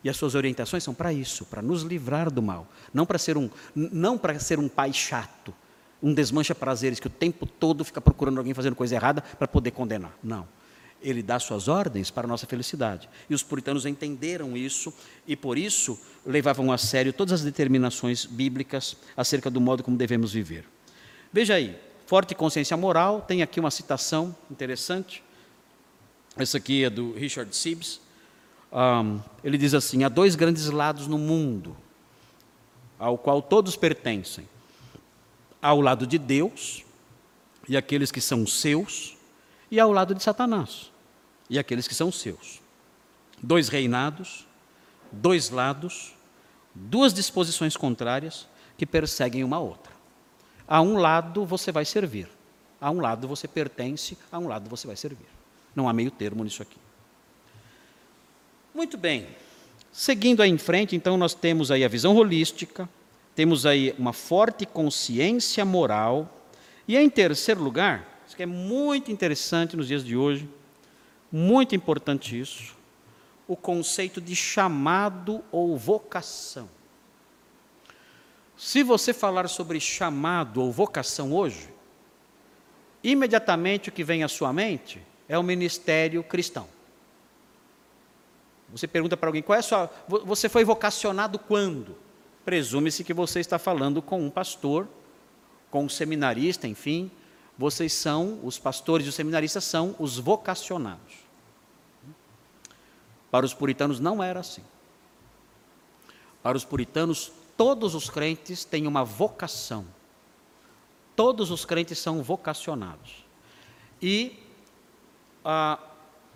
[0.05, 3.39] E as suas orientações são para isso, para nos livrar do mal, não para ser
[3.39, 5.55] um não para ser um pai chato,
[6.03, 9.71] um desmancha prazeres que o tempo todo fica procurando alguém fazendo coisa errada para poder
[9.71, 10.15] condenar.
[10.23, 10.47] Não.
[11.01, 13.09] Ele dá suas ordens para a nossa felicidade.
[13.31, 14.93] E os puritanos entenderam isso
[15.27, 20.31] e, por isso, levavam a sério todas as determinações bíblicas acerca do modo como devemos
[20.31, 20.67] viver.
[21.33, 25.25] Veja aí, forte consciência moral, tem aqui uma citação interessante.
[26.37, 28.01] Essa aqui é do Richard Sibbs.
[28.73, 31.77] Um, ele diz assim: há dois grandes lados no mundo,
[32.99, 34.49] ao qual todos pertencem.
[35.63, 36.85] Ao lado de Deus
[37.69, 39.17] e aqueles que são seus,
[39.71, 40.93] e ao lado de Satanás
[41.49, 42.61] e aqueles que são seus.
[43.43, 44.47] Dois reinados,
[45.13, 46.15] dois lados,
[46.75, 49.93] duas disposições contrárias que perseguem uma outra.
[50.67, 52.29] A um lado você vai servir,
[52.81, 55.34] a um lado você pertence, a um lado você vai servir.
[55.75, 56.79] Não há meio termo nisso aqui.
[58.75, 59.27] Muito bem.
[59.93, 62.89] Seguindo aí em frente, então nós temos aí a visão holística,
[63.35, 66.49] temos aí uma forte consciência moral,
[66.87, 70.49] e em terceiro lugar, isso que é muito interessante nos dias de hoje,
[71.31, 72.77] muito importante isso,
[73.47, 76.69] o conceito de chamado ou vocação.
[78.57, 81.69] Se você falar sobre chamado ou vocação hoje,
[83.03, 86.69] imediatamente o que vem à sua mente é o ministério cristão.
[88.71, 89.91] Você pergunta para alguém, qual é a sua.
[90.09, 91.97] Você foi vocacionado quando?
[92.45, 94.89] Presume-se que você está falando com um pastor,
[95.71, 97.11] com um seminarista, enfim.
[97.57, 101.15] Vocês são, os pastores e os seminaristas são os vocacionados.
[103.31, 104.63] Para os puritanos não era assim.
[106.43, 109.87] Para os puritanos, todos os crentes têm uma vocação.
[111.17, 113.25] Todos os crentes são vocacionados.
[114.03, 114.44] E
[115.45, 115.79] ah,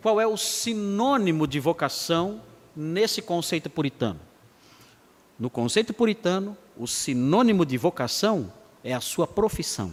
[0.03, 2.41] qual é o sinônimo de vocação
[2.75, 4.21] nesse conceito puritano?
[5.39, 8.53] No conceito puritano, o sinônimo de vocação
[8.83, 9.93] é a sua profissão.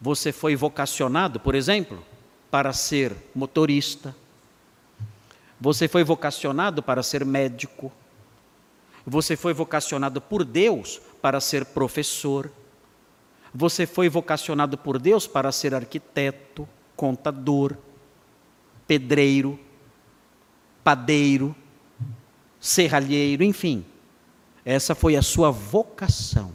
[0.00, 2.04] Você foi vocacionado, por exemplo,
[2.50, 4.14] para ser motorista,
[5.62, 7.92] você foi vocacionado para ser médico.
[9.06, 12.50] Você foi vocacionado por Deus para ser professor.
[13.54, 17.76] Você foi vocacionado por Deus para ser arquiteto, contador,
[18.86, 19.58] pedreiro,
[20.84, 21.54] padeiro,
[22.60, 23.84] serralheiro, enfim.
[24.64, 26.52] Essa foi a sua vocação.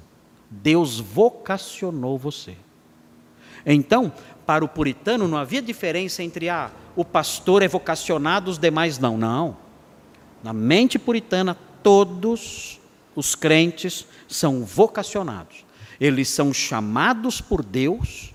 [0.50, 2.56] Deus vocacionou você.
[3.66, 4.12] Então,
[4.46, 9.18] para o puritano não havia diferença entre ah, o pastor é vocacionado, os demais não.
[9.18, 9.58] Não.
[10.42, 12.80] Na mente puritana, todos
[13.16, 15.66] os crentes são vocacionados.
[16.00, 18.34] Eles são chamados por Deus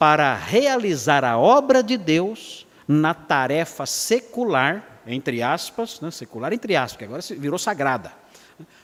[0.00, 6.96] para realizar a obra de Deus na tarefa secular, entre aspas, né, secular entre aspas,
[6.96, 8.10] que agora virou sagrada,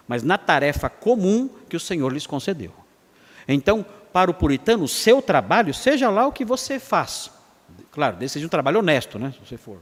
[0.06, 2.70] mas na tarefa comum que o Senhor lhes concedeu.
[3.48, 7.30] Então, para o puritano, o seu trabalho, seja lá o que você faz,
[7.90, 9.32] Claro, desse seja um trabalho honesto, né?
[9.32, 9.78] Se você for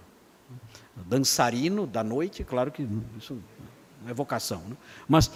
[0.94, 2.86] dançarino da noite, claro que
[3.18, 3.36] isso
[4.00, 4.62] não é vocação.
[4.68, 4.76] Né?
[5.08, 5.28] Mas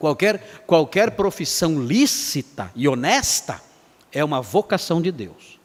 [0.00, 3.62] qualquer, qualquer profissão lícita e honesta
[4.12, 5.58] é uma vocação de Deus.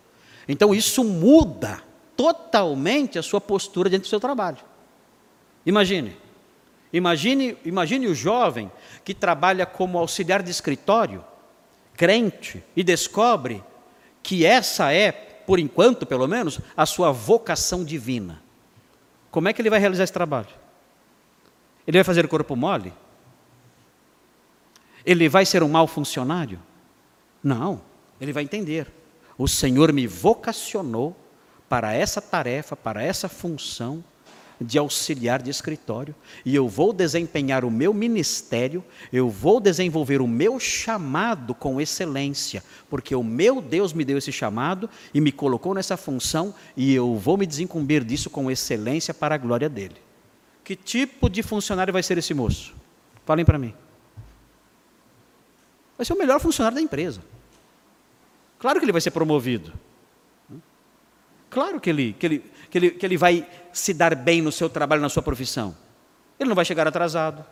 [0.47, 1.81] Então isso muda
[2.15, 4.59] totalmente a sua postura diante do seu trabalho.
[5.65, 6.15] Imagine,
[6.91, 8.71] imagine, imagine o jovem
[9.03, 11.23] que trabalha como auxiliar de escritório,
[11.95, 13.63] crente, e descobre
[14.23, 18.43] que essa é por enquanto pelo menos, a sua vocação divina.
[19.31, 20.49] Como é que ele vai realizar esse trabalho?
[21.87, 22.93] Ele vai fazer o corpo mole?
[25.05, 26.61] Ele vai ser um mau funcionário?
[27.41, 27.81] Não,
[28.19, 28.87] ele vai entender.
[29.37, 31.15] O Senhor me vocacionou
[31.69, 34.03] para essa tarefa, para essa função,
[34.59, 40.27] de auxiliar de escritório, e eu vou desempenhar o meu ministério, eu vou desenvolver o
[40.27, 45.73] meu chamado com excelência, porque o meu Deus me deu esse chamado e me colocou
[45.73, 49.97] nessa função, e eu vou me desincumbir disso com excelência para a glória dele.
[50.63, 52.73] Que tipo de funcionário vai ser esse moço?
[53.25, 53.73] Falem para mim.
[55.95, 57.21] Vai ser o melhor funcionário da empresa.
[58.59, 59.73] Claro que ele vai ser promovido.
[61.49, 64.69] Claro que ele, que ele, que ele, que ele vai se dar bem no seu
[64.69, 65.75] trabalho, na sua profissão.
[66.39, 67.45] Ele não vai chegar atrasado.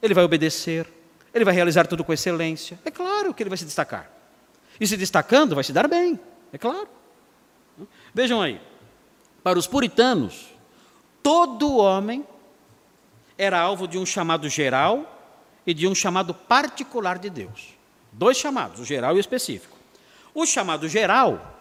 [0.00, 0.90] Ele vai obedecer.
[1.32, 2.78] Ele vai realizar tudo com excelência.
[2.84, 4.10] É claro que ele vai se destacar.
[4.80, 6.18] E se destacando, vai se dar bem.
[6.52, 6.88] É claro.
[8.12, 8.60] Vejam aí.
[9.42, 10.46] Para os puritanos,
[11.22, 12.26] todo homem
[13.36, 15.10] era alvo de um chamado geral
[15.66, 17.74] e de um chamado particular de Deus.
[18.14, 19.76] Dois chamados, o geral e o específico.
[20.32, 21.52] O chamado geral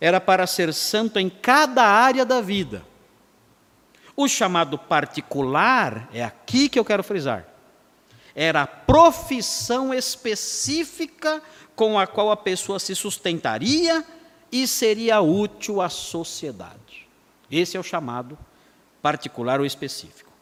[0.00, 2.84] era para ser santo em cada área da vida.
[4.16, 7.46] O chamado particular, é aqui que eu quero frisar,
[8.34, 11.42] era a profissão específica
[11.76, 14.04] com a qual a pessoa se sustentaria
[14.50, 17.08] e seria útil à sociedade.
[17.50, 18.36] Esse é o chamado
[19.00, 20.32] particular ou específico.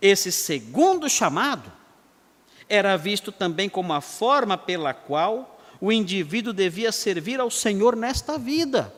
[0.00, 1.72] Esse segundo chamado
[2.68, 8.38] era visto também como a forma pela qual o indivíduo devia servir ao Senhor nesta
[8.38, 8.92] vida.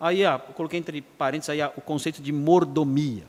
[0.00, 0.22] Aí,
[0.54, 3.24] coloquei entre parênteses aí, o conceito de mordomia.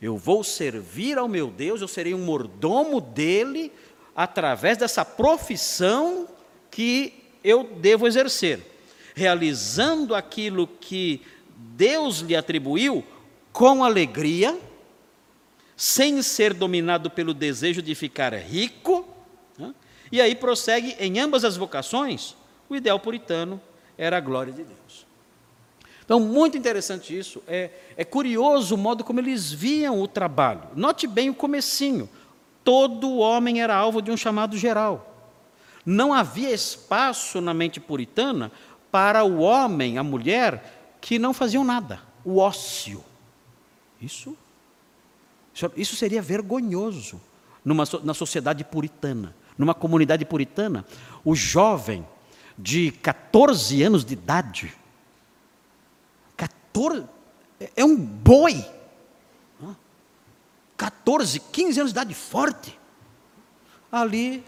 [0.00, 3.72] Eu vou servir ao meu Deus, eu serei um mordomo dele
[4.14, 6.28] através dessa profissão
[6.70, 8.60] que eu devo exercer,
[9.14, 11.22] realizando aquilo que
[11.56, 13.04] Deus lhe atribuiu
[13.52, 14.58] com alegria,
[15.76, 19.08] sem ser dominado pelo desejo de ficar rico.
[19.58, 19.74] Né?
[20.10, 22.34] E aí prossegue em ambas as vocações,
[22.68, 23.60] o ideal puritano
[23.96, 25.06] era a glória de Deus.
[26.04, 27.42] Então, muito interessante isso.
[27.48, 30.68] É, é curioso o modo como eles viam o trabalho.
[30.74, 32.08] Note bem o comecinho.
[32.62, 35.10] Todo homem era alvo de um chamado geral.
[35.84, 38.52] Não havia espaço na mente puritana
[38.90, 42.00] para o homem, a mulher, que não faziam nada.
[42.24, 43.02] O ócio.
[44.00, 44.36] Isso,
[45.76, 47.20] isso seria vergonhoso
[47.64, 49.34] numa, na sociedade puritana.
[49.56, 50.84] Numa comunidade puritana,
[51.24, 52.06] o jovem
[52.58, 54.74] de 14 anos de idade
[56.36, 57.06] 14,
[57.76, 58.64] é um boi.
[60.76, 62.78] 14, 15 anos de idade forte.
[63.90, 64.44] Ali,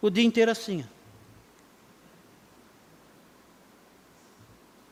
[0.00, 0.84] o dia inteiro assim.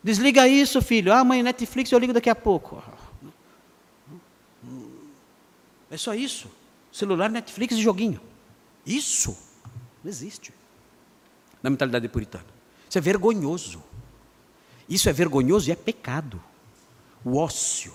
[0.05, 1.13] Desliga isso, filho.
[1.13, 2.83] Ah, mãe, Netflix eu ligo daqui a pouco.
[5.91, 6.51] É só isso.
[6.93, 8.21] Celular, Netflix e joguinho.
[8.85, 9.37] Isso
[10.03, 10.53] não existe
[11.63, 12.47] na mentalidade puritana.
[12.89, 13.83] Isso é vergonhoso.
[14.89, 16.41] Isso é vergonhoso e é pecado.
[17.25, 17.93] O ócio.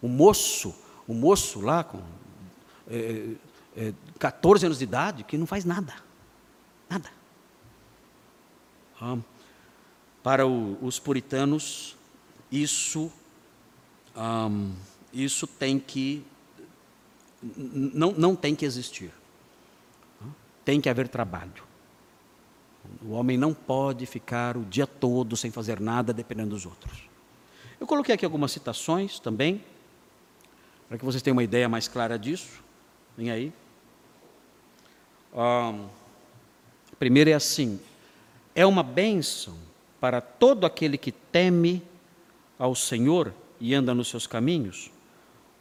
[0.00, 0.74] O moço,
[1.06, 2.02] o moço lá com
[2.88, 3.34] é,
[3.76, 5.94] é, 14 anos de idade, que não faz nada.
[6.90, 7.08] Nada.
[9.00, 9.16] Ah,
[10.22, 11.96] para o, os puritanos,
[12.50, 13.10] isso,
[15.12, 16.24] isso tem que,
[17.42, 19.12] não, não tem que existir.
[20.64, 21.64] Tem que haver trabalho.
[23.04, 27.08] O homem não pode ficar o dia todo sem fazer nada dependendo dos outros.
[27.80, 29.62] Eu coloquei aqui algumas citações também,
[30.88, 32.62] para que vocês tenham uma ideia mais clara disso.
[33.16, 33.52] Vem aí.
[35.34, 35.86] Um,
[36.92, 37.80] a primeira é assim:
[38.54, 39.56] é uma bênção
[40.00, 41.82] para todo aquele que teme
[42.58, 44.90] ao Senhor e anda nos seus caminhos,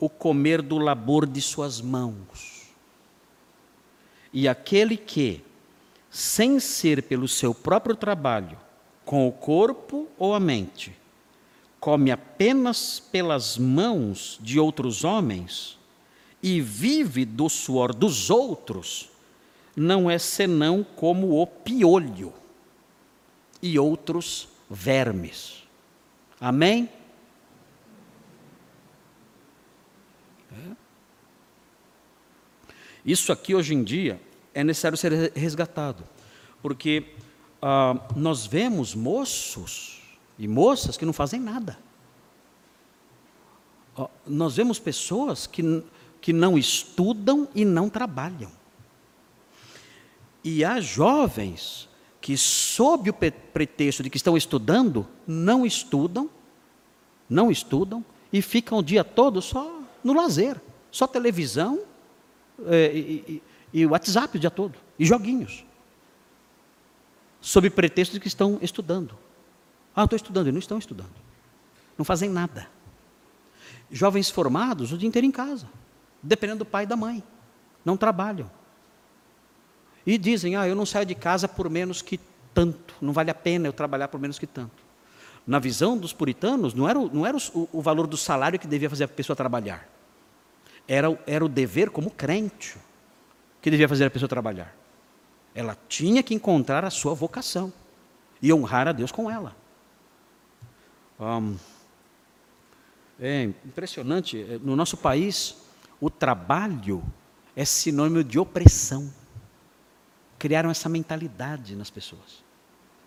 [0.01, 2.63] o comer do labor de suas mãos.
[4.33, 5.43] E aquele que,
[6.09, 8.57] sem ser pelo seu próprio trabalho,
[9.05, 10.97] com o corpo ou a mente,
[11.79, 15.77] come apenas pelas mãos de outros homens
[16.41, 19.07] e vive do suor dos outros,
[19.75, 22.33] não é senão como o piolho
[23.61, 25.63] e outros vermes.
[26.39, 26.89] Amém?
[33.05, 34.21] Isso aqui hoje em dia
[34.53, 36.03] é necessário ser resgatado.
[36.61, 37.15] Porque
[37.61, 40.01] ah, nós vemos moços
[40.37, 41.77] e moças que não fazem nada.
[44.25, 45.83] Nós vemos pessoas que,
[46.21, 48.51] que não estudam e não trabalham.
[50.43, 51.89] E há jovens
[52.19, 56.29] que, sob o pretexto de que estão estudando, não estudam,
[57.29, 60.59] não estudam e ficam o dia todo só no lazer,
[60.91, 61.81] só televisão
[62.65, 63.43] é, e,
[63.73, 65.65] e o WhatsApp o dia todo, e joguinhos.
[67.39, 69.17] Sob pretexto de que estão estudando.
[69.95, 71.13] Ah, estou estudando, e não estão estudando.
[71.97, 72.67] Não fazem nada.
[73.89, 75.67] Jovens formados o dia inteiro em casa,
[76.21, 77.23] dependendo do pai e da mãe.
[77.83, 78.49] Não trabalham.
[80.05, 82.19] E dizem, ah, eu não saio de casa por menos que
[82.53, 84.83] tanto, não vale a pena eu trabalhar por menos que tanto.
[85.45, 88.67] Na visão dos puritanos, não era, o, não era o, o valor do salário que
[88.67, 89.87] devia fazer a pessoa trabalhar.
[90.87, 92.77] Era, era o dever como crente
[93.61, 94.75] que devia fazer a pessoa trabalhar?
[95.53, 97.71] Ela tinha que encontrar a sua vocação
[98.41, 99.55] e honrar a Deus com ela.
[101.19, 101.55] Um,
[103.19, 105.57] é impressionante, é, no nosso país,
[105.99, 107.03] o trabalho
[107.55, 109.13] é sinônimo de opressão.
[110.39, 112.43] Criaram essa mentalidade nas pessoas.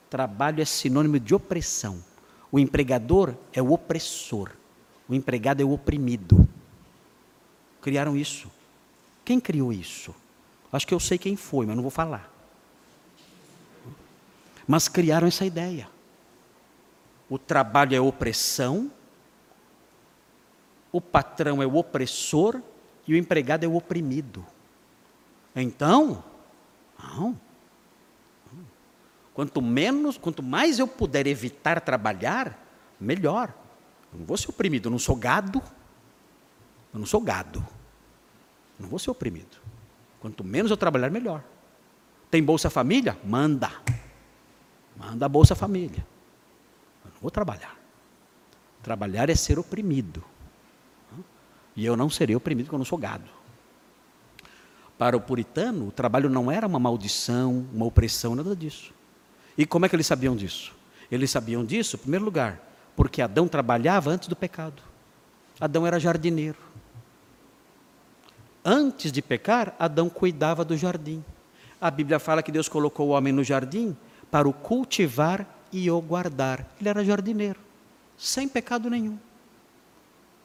[0.09, 2.05] Trabalho é sinônimo de opressão.
[2.53, 4.53] O empregador é o opressor.
[5.09, 6.49] O empregado é o oprimido.
[7.85, 8.51] Criaram isso.
[9.27, 10.15] Quem criou isso?
[10.73, 12.33] Acho que eu sei quem foi, mas não vou falar.
[14.67, 15.87] Mas criaram essa ideia.
[17.29, 18.91] O trabalho é opressão,
[20.91, 22.59] o patrão é o opressor
[23.07, 24.47] e o empregado é o oprimido.
[25.55, 26.25] Então,
[26.99, 27.39] não.
[29.35, 32.59] Quanto menos, quanto mais eu puder evitar trabalhar,
[32.99, 33.53] melhor.
[34.11, 35.63] Eu não vou ser oprimido, eu não sou gado.
[36.95, 37.67] Eu não sou gado.
[38.79, 39.59] Não vou ser oprimido.
[40.21, 41.43] Quanto menos eu trabalhar, melhor.
[42.31, 43.19] Tem Bolsa Família?
[43.25, 43.71] Manda.
[44.97, 46.07] Manda a Bolsa Família.
[47.05, 47.77] Eu não vou trabalhar.
[48.83, 50.25] Trabalhar é ser oprimido.
[51.77, 53.29] E eu não serei oprimido porque eu não sou gado.
[54.97, 58.95] Para o puritano, o trabalho não era uma maldição, uma opressão, nada disso.
[59.59, 60.73] E como é que eles sabiam disso?
[61.11, 62.61] Eles sabiam disso, em primeiro lugar,
[62.95, 64.81] porque Adão trabalhava antes do pecado.
[65.61, 66.64] Adão era jardineiro.
[68.65, 71.23] Antes de pecar, Adão cuidava do jardim.
[71.81, 73.95] A Bíblia fala que Deus colocou o homem no jardim
[74.31, 76.67] para o cultivar e o guardar.
[76.81, 77.61] Ele era jardineiro,
[78.17, 79.19] sem pecado nenhum.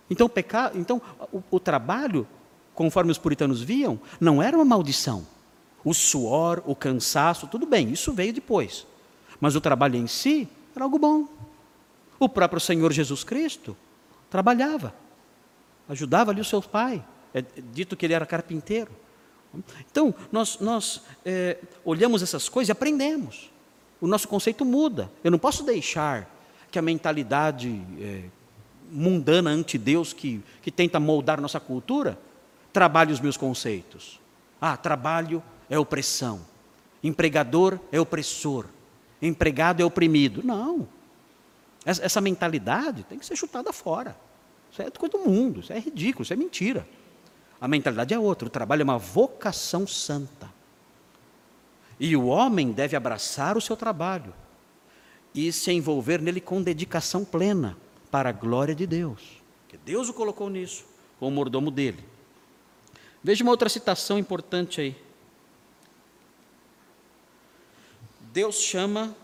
[0.09, 0.71] Então, peca...
[0.75, 1.01] então
[1.31, 2.27] o, o trabalho,
[2.75, 5.25] conforme os puritanos viam, não era uma maldição.
[5.85, 8.85] O suor, o cansaço, tudo bem, isso veio depois.
[9.39, 11.25] Mas o trabalho em si era algo bom.
[12.19, 13.77] O próprio Senhor Jesus Cristo
[14.29, 14.93] trabalhava,
[15.87, 17.01] ajudava ali o seu pai.
[17.33, 18.91] É dito que ele era carpinteiro.
[19.89, 23.51] Então, nós, nós é, olhamos essas coisas e aprendemos.
[23.99, 25.11] O nosso conceito muda.
[25.23, 26.29] Eu não posso deixar
[26.71, 28.23] que a mentalidade é,
[28.91, 32.17] mundana ante Deus, que, que tenta moldar nossa cultura,
[32.71, 34.19] trabalhe os meus conceitos.
[34.61, 36.41] Ah, trabalho é opressão.
[37.03, 38.67] Empregador é opressor
[39.21, 40.41] empregado é oprimido.
[40.43, 40.87] Não.
[41.85, 44.15] Essa, essa mentalidade tem que ser chutada fora.
[44.71, 46.87] Isso é coisa do mundo, isso é ridículo, isso é mentira.
[47.59, 50.49] A mentalidade é outra, o trabalho é uma vocação santa.
[51.99, 54.33] E o homem deve abraçar o seu trabalho
[55.35, 57.77] e se envolver nele com dedicação plena
[58.09, 59.41] para a glória de Deus.
[59.67, 60.85] Que Deus o colocou nisso,
[61.19, 62.03] como mordomo dele.
[63.21, 64.95] Veja uma outra citação importante aí.
[68.31, 69.15] Deus chama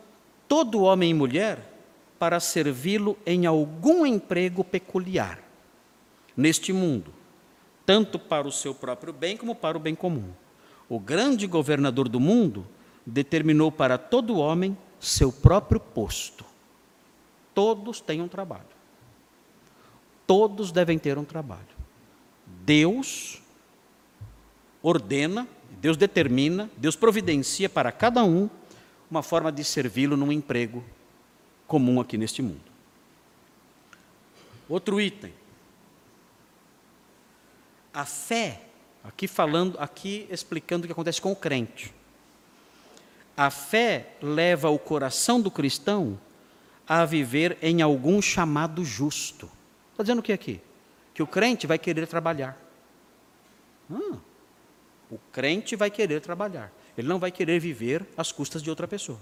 [0.47, 1.73] todo homem e mulher
[2.19, 5.39] para servi-lo em algum emprego peculiar
[6.35, 7.13] neste mundo,
[7.85, 10.31] tanto para o seu próprio bem como para o bem comum.
[10.89, 12.65] O grande governador do mundo
[13.05, 16.43] determinou para todo homem seu próprio posto.
[17.53, 18.63] Todos têm um trabalho.
[20.25, 21.61] Todos devem ter um trabalho.
[22.65, 23.41] Deus
[24.81, 25.47] ordena,
[25.79, 28.49] Deus determina, Deus providencia para cada um
[29.09, 30.83] uma forma de servi-lo num emprego
[31.67, 32.61] comum aqui neste mundo.
[34.67, 35.31] Outro item.
[37.95, 38.59] A fé,
[39.05, 41.93] aqui falando, aqui explicando o que acontece com o crente.
[43.37, 46.19] A fé leva o coração do cristão
[46.85, 49.49] a viver em algum chamado justo.
[49.91, 50.59] Está dizendo o que aqui?
[51.13, 52.57] Que o crente vai querer trabalhar.
[53.89, 54.17] Ah,
[55.09, 56.73] o crente vai querer trabalhar.
[56.97, 59.19] Ele não vai querer viver às custas de outra pessoa.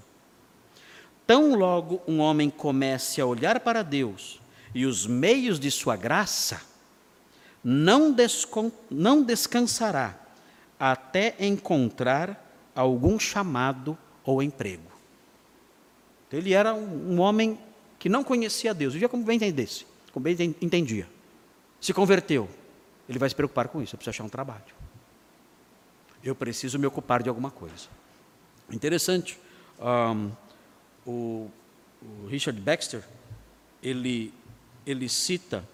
[1.28, 4.41] Tão logo um homem comece a olhar para Deus
[4.74, 6.72] e os meios de sua graça,
[7.64, 8.16] não,
[8.89, 10.20] não descansará
[10.80, 14.91] até encontrar algum chamado ou emprego.
[16.28, 17.57] Então, ele era um, um homem
[17.99, 21.07] que não conhecia Deus, vivia como bem entendesse, como bem entendia.
[21.80, 22.49] Se converteu,
[23.07, 24.84] ele vai se preocupar com isso, precisa achar um trabalho
[26.24, 27.88] eu preciso me ocupar de alguma coisa.
[28.72, 29.38] Interessante,
[29.80, 30.32] um,
[31.05, 31.51] o,
[32.01, 33.03] o, Richard Baxter,
[33.82, 34.34] ele,
[34.86, 35.68] ele cita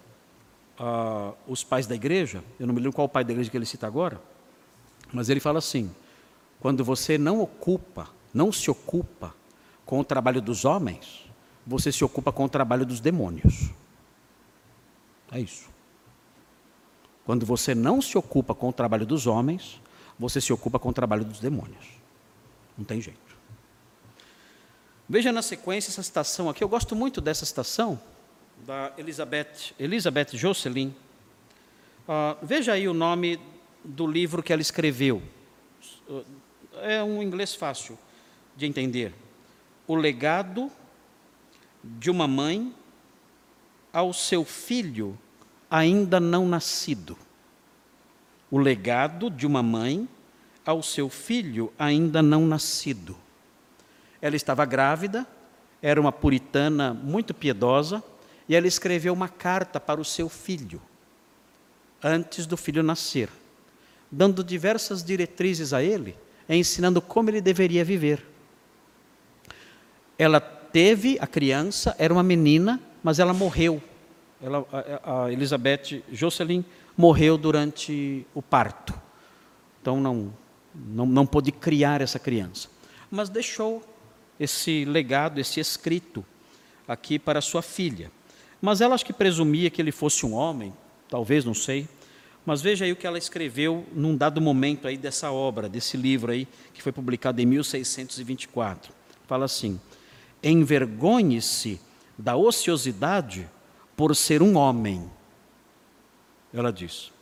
[0.80, 3.56] uh, os pais da igreja, eu não me lembro qual o pai da igreja que
[3.56, 4.20] ele cita agora,
[5.12, 5.94] mas ele fala assim,
[6.58, 9.34] quando você não ocupa, não se ocupa
[9.84, 11.26] com o trabalho dos homens,
[11.66, 13.70] você se ocupa com o trabalho dos demônios.
[15.30, 15.68] É isso.
[17.24, 19.80] Quando você não se ocupa com o trabalho dos homens,
[20.18, 21.86] você se ocupa com o trabalho dos demônios.
[22.76, 23.18] Não tem jeito.
[25.08, 26.62] Veja na sequência essa citação aqui.
[26.62, 28.00] Eu gosto muito dessa citação
[28.66, 30.88] da Elizabeth, Elizabeth Jocelyn.
[32.08, 33.40] Uh, veja aí o nome
[33.84, 35.22] do livro que ela escreveu.
[36.82, 37.98] É um inglês fácil
[38.56, 39.14] de entender.
[39.86, 40.70] O legado
[41.82, 42.74] de uma mãe
[43.92, 45.18] ao seu filho
[45.70, 47.16] ainda não nascido
[48.50, 50.08] o legado de uma mãe
[50.66, 53.16] ao seu filho ainda não nascido.
[54.20, 55.26] Ela estava grávida,
[55.80, 58.02] era uma puritana muito piedosa,
[58.50, 60.82] e ela escreveu uma carta para o seu filho,
[62.02, 63.28] antes do filho nascer,
[64.10, 66.16] dando diversas diretrizes a ele,
[66.48, 68.26] ensinando como ele deveria viver.
[70.18, 73.80] Ela teve a criança, era uma menina, mas ela morreu.
[74.42, 74.66] Ela,
[75.04, 76.64] a, Elizabeth Jocelyn
[76.96, 78.92] morreu durante o parto.
[79.80, 80.34] Então não,
[80.74, 82.68] não, não pôde criar essa criança.
[83.08, 83.80] Mas deixou
[84.40, 86.26] esse legado, esse escrito
[86.88, 88.10] aqui para sua filha.
[88.60, 90.72] Mas ela acho que presumia que ele fosse um homem,
[91.08, 91.88] talvez, não sei.
[92.44, 96.32] Mas veja aí o que ela escreveu num dado momento aí dessa obra, desse livro
[96.32, 98.92] aí, que foi publicado em 1624.
[99.26, 99.80] Fala assim:
[100.42, 101.80] Envergonhe-se
[102.18, 103.48] da ociosidade
[103.96, 105.10] por ser um homem.
[106.52, 107.12] Ela diz,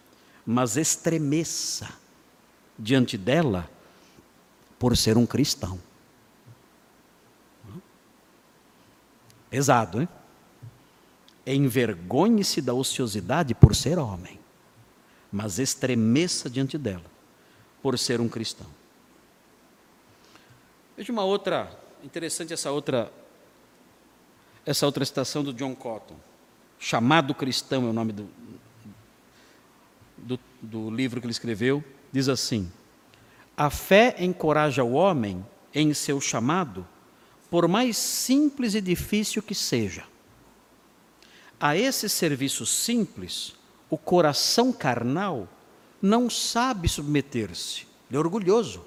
[0.46, 1.88] mas estremeça
[2.78, 3.68] diante dela
[4.78, 5.78] por ser um cristão.
[9.50, 10.08] Pesado, hein?
[11.54, 14.38] Envergonhe-se da ociosidade por ser homem,
[15.32, 17.10] mas estremeça diante dela
[17.82, 18.66] por ser um cristão.
[20.94, 21.70] Veja uma outra,
[22.04, 23.10] interessante essa outra,
[24.66, 26.16] essa outra citação do John Cotton.
[26.78, 28.28] Chamado Cristão é o nome do,
[30.18, 31.82] do, do livro que ele escreveu.
[32.12, 32.70] Diz assim:
[33.56, 36.86] A fé encoraja o homem em seu chamado,
[37.48, 40.04] por mais simples e difícil que seja
[41.60, 43.54] a esse serviço simples,
[43.90, 45.48] o coração carnal
[46.00, 47.86] não sabe submeter-se.
[48.08, 48.84] Ele é orgulhoso.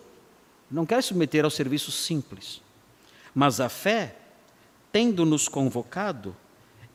[0.69, 2.61] Não quer submeter ao serviço simples.
[3.35, 4.15] Mas a fé,
[4.91, 6.35] tendo-nos convocado,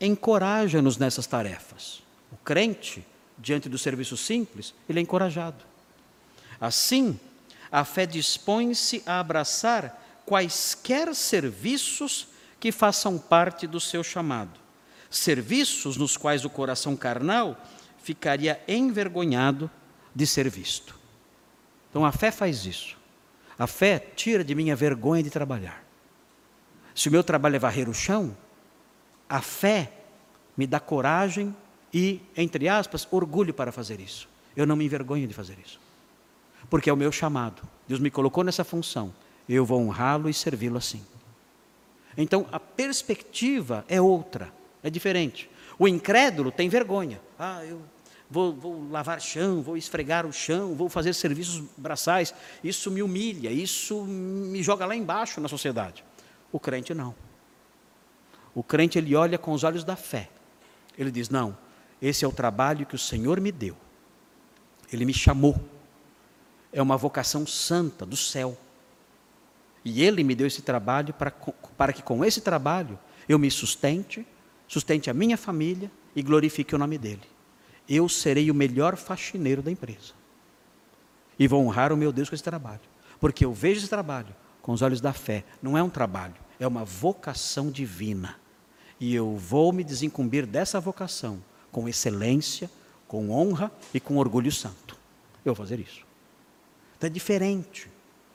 [0.01, 2.03] encoraja-nos nessas tarefas.
[2.33, 3.07] O crente,
[3.39, 5.63] diante do serviço simples, ele é encorajado.
[6.59, 7.21] Assim,
[7.71, 14.66] a fé dispõe-se a abraçar quaisquer serviços que façam parte do seu chamado
[15.11, 17.61] serviços nos quais o coração carnal
[18.03, 19.71] ficaria envergonhado
[20.15, 20.95] de ser visto.
[21.91, 22.97] Então a fé faz isso.
[23.59, 25.85] A fé tira de mim a vergonha de trabalhar.
[26.95, 28.37] Se o meu trabalho é varrer o chão,
[29.29, 29.93] a fé
[30.57, 31.55] me dá coragem
[31.93, 34.29] e, entre aspas, orgulho para fazer isso.
[34.57, 35.79] Eu não me envergonho de fazer isso.
[36.69, 37.63] Porque é o meu chamado.
[37.87, 39.13] Deus me colocou nessa função.
[39.49, 41.05] Eu vou honrá-lo e servi-lo assim.
[42.17, 44.53] Então a perspectiva é outra.
[44.87, 45.51] É diferente.
[45.77, 47.21] O incrédulo tem vergonha.
[47.37, 47.83] Ah, eu
[48.31, 52.33] vou, vou, lavar chão, vou esfregar o chão, vou fazer serviços braçais.
[52.63, 56.05] Isso me humilha, isso me joga lá embaixo na sociedade.
[56.53, 57.17] O crente não.
[58.55, 60.31] O crente ele olha com os olhos da fé.
[60.97, 61.59] Ele diz: Não,
[62.01, 63.77] esse é o trabalho que o Senhor me deu.
[64.93, 65.61] Ele me chamou.
[66.73, 68.57] É uma vocação santa do céu.
[69.85, 71.33] E Ele me deu esse trabalho para,
[71.77, 72.97] para que com esse trabalho
[73.29, 74.25] eu me sustente,
[74.67, 77.23] sustente a minha família e glorifique o nome dele.
[77.89, 80.13] Eu serei o melhor faxineiro da empresa.
[81.39, 82.81] E vou honrar o meu Deus com esse trabalho.
[83.21, 85.45] Porque eu vejo esse trabalho com os olhos da fé.
[85.63, 88.39] Não é um trabalho, é uma vocação divina.
[88.99, 92.71] E eu vou me desincumbir dessa vocação com excelência,
[93.07, 94.97] com honra e com orgulho santo.
[95.45, 96.05] Eu vou fazer isso.
[96.97, 97.89] Então é diferente.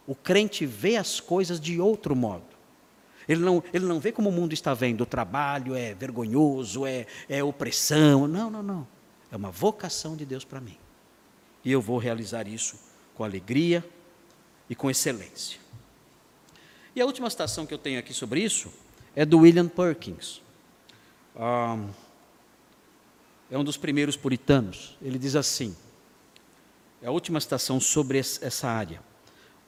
[0.06, 2.51] O crente vê as coisas de outro modo.
[3.32, 5.02] Ele não, ele não vê como o mundo está vendo.
[5.02, 8.28] O trabalho é vergonhoso, é, é opressão.
[8.28, 8.86] Não, não, não.
[9.32, 10.78] É uma vocação de Deus para mim.
[11.64, 12.78] E eu vou realizar isso
[13.16, 13.86] com alegria
[14.70, 15.62] e com excelência.
[16.94, 18.70] E a última citação que eu tenho aqui sobre isso
[19.16, 20.42] é do William Perkins.
[21.34, 21.90] Um,
[23.50, 24.98] é um dos primeiros puritanos.
[25.02, 25.74] Ele diz assim:
[27.02, 29.02] é a última citação sobre essa área,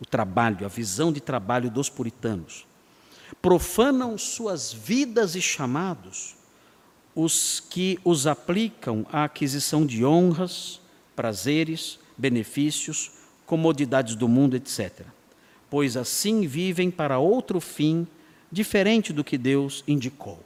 [0.01, 2.65] o trabalho, a visão de trabalho dos puritanos
[3.41, 6.35] profanam suas vidas e chamados
[7.15, 10.81] os que os aplicam à aquisição de honras,
[11.15, 13.11] prazeres, benefícios,
[13.45, 15.05] comodidades do mundo, etc.
[15.69, 18.07] Pois assim vivem para outro fim
[18.51, 20.39] diferente do que Deus indicou.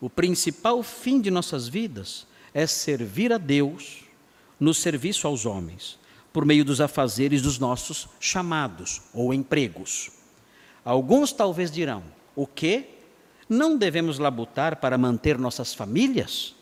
[0.00, 4.04] O principal fim de nossas vidas é servir a Deus
[4.58, 5.98] no serviço aos homens,
[6.32, 10.10] por meio dos afazeres dos nossos chamados ou empregos.
[10.86, 12.04] Alguns talvez dirão:
[12.36, 12.90] o que?
[13.48, 16.54] Não devemos labutar para manter nossas famílias?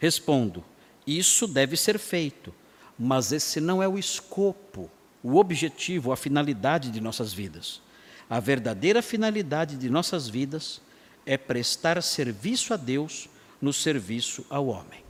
[0.00, 0.64] Respondo:
[1.06, 2.52] isso deve ser feito,
[2.98, 4.90] mas esse não é o escopo,
[5.22, 7.80] o objetivo, a finalidade de nossas vidas.
[8.28, 10.80] A verdadeira finalidade de nossas vidas
[11.24, 13.28] é prestar serviço a Deus
[13.62, 15.04] no serviço ao homem.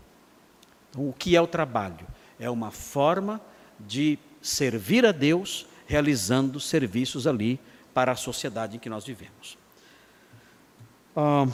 [0.90, 2.06] Então, o que é o trabalho?
[2.38, 3.40] É uma forma
[3.78, 7.58] de servir a Deus realizando serviços ali
[7.92, 9.58] para a sociedade em que nós vivemos.
[11.16, 11.46] Ah,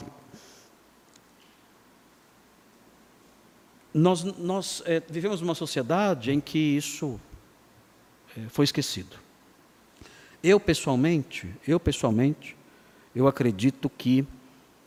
[3.93, 7.19] nós, nós é, vivemos numa sociedade em que isso
[8.37, 9.17] é, foi esquecido.
[10.43, 12.57] Eu pessoalmente, eu pessoalmente,
[13.15, 14.27] eu acredito que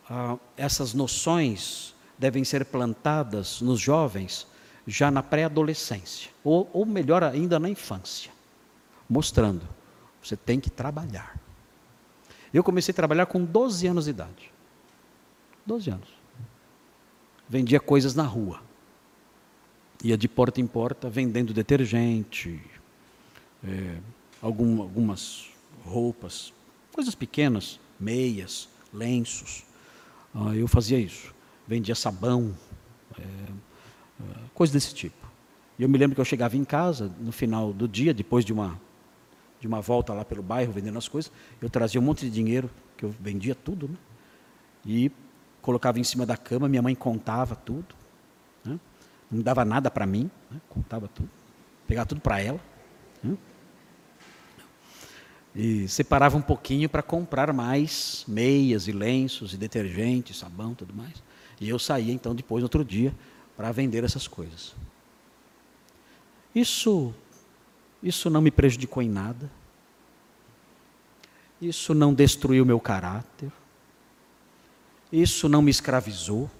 [0.08, 4.46] ah, essas noções devem ser plantadas nos jovens
[4.86, 8.30] já na pré-adolescência, ou, ou melhor ainda na infância,
[9.08, 9.66] mostrando
[10.22, 11.39] você tem que trabalhar.
[12.52, 14.52] Eu comecei a trabalhar com 12 anos de idade.
[15.64, 16.08] 12 anos.
[17.48, 18.60] Vendia coisas na rua.
[20.02, 22.60] Ia de porta em porta vendendo detergente,
[23.62, 23.98] é,
[24.40, 25.50] algum, algumas
[25.84, 26.52] roupas,
[26.92, 29.64] coisas pequenas, meias, lenços.
[30.34, 31.34] Ah, eu fazia isso.
[31.66, 32.56] Vendia sabão,
[33.18, 34.24] é, é,
[34.54, 35.28] coisas desse tipo.
[35.78, 38.52] E eu me lembro que eu chegava em casa no final do dia, depois de
[38.52, 38.80] uma
[39.60, 41.30] de uma volta lá pelo bairro vendendo as coisas,
[41.60, 43.96] eu trazia um monte de dinheiro, que eu vendia tudo, né?
[44.84, 45.12] E
[45.60, 47.94] colocava em cima da cama, minha mãe contava tudo,
[48.64, 48.80] né?
[49.30, 50.58] não dava nada para mim, né?
[50.68, 51.28] contava tudo,
[51.86, 52.60] pegava tudo para ela.
[53.22, 53.36] Né?
[55.54, 61.22] E separava um pouquinho para comprar mais meias e lenços e detergente, sabão, tudo mais.
[61.60, 63.14] E eu saía então depois, outro dia,
[63.56, 64.74] para vender essas coisas.
[66.54, 67.14] Isso,
[68.02, 69.50] isso não me prejudicou em nada.
[71.60, 73.52] Isso não destruiu meu caráter.
[75.12, 76.50] Isso não me escravizou.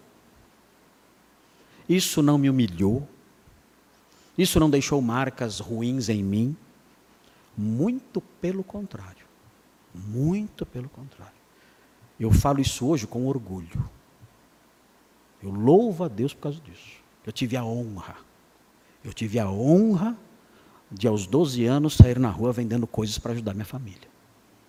[1.89, 3.09] Isso não me humilhou.
[4.37, 6.57] Isso não deixou marcas ruins em mim.
[7.57, 9.27] Muito pelo contrário.
[9.95, 11.41] Muito pelo contrário.
[12.19, 13.89] Eu falo isso hoje com orgulho.
[15.43, 17.01] Eu louvo a Deus por causa disso.
[17.25, 18.17] Eu tive a honra.
[19.03, 20.17] Eu tive a honra
[20.91, 24.09] de, aos 12 anos, sair na rua vendendo coisas para ajudar minha família.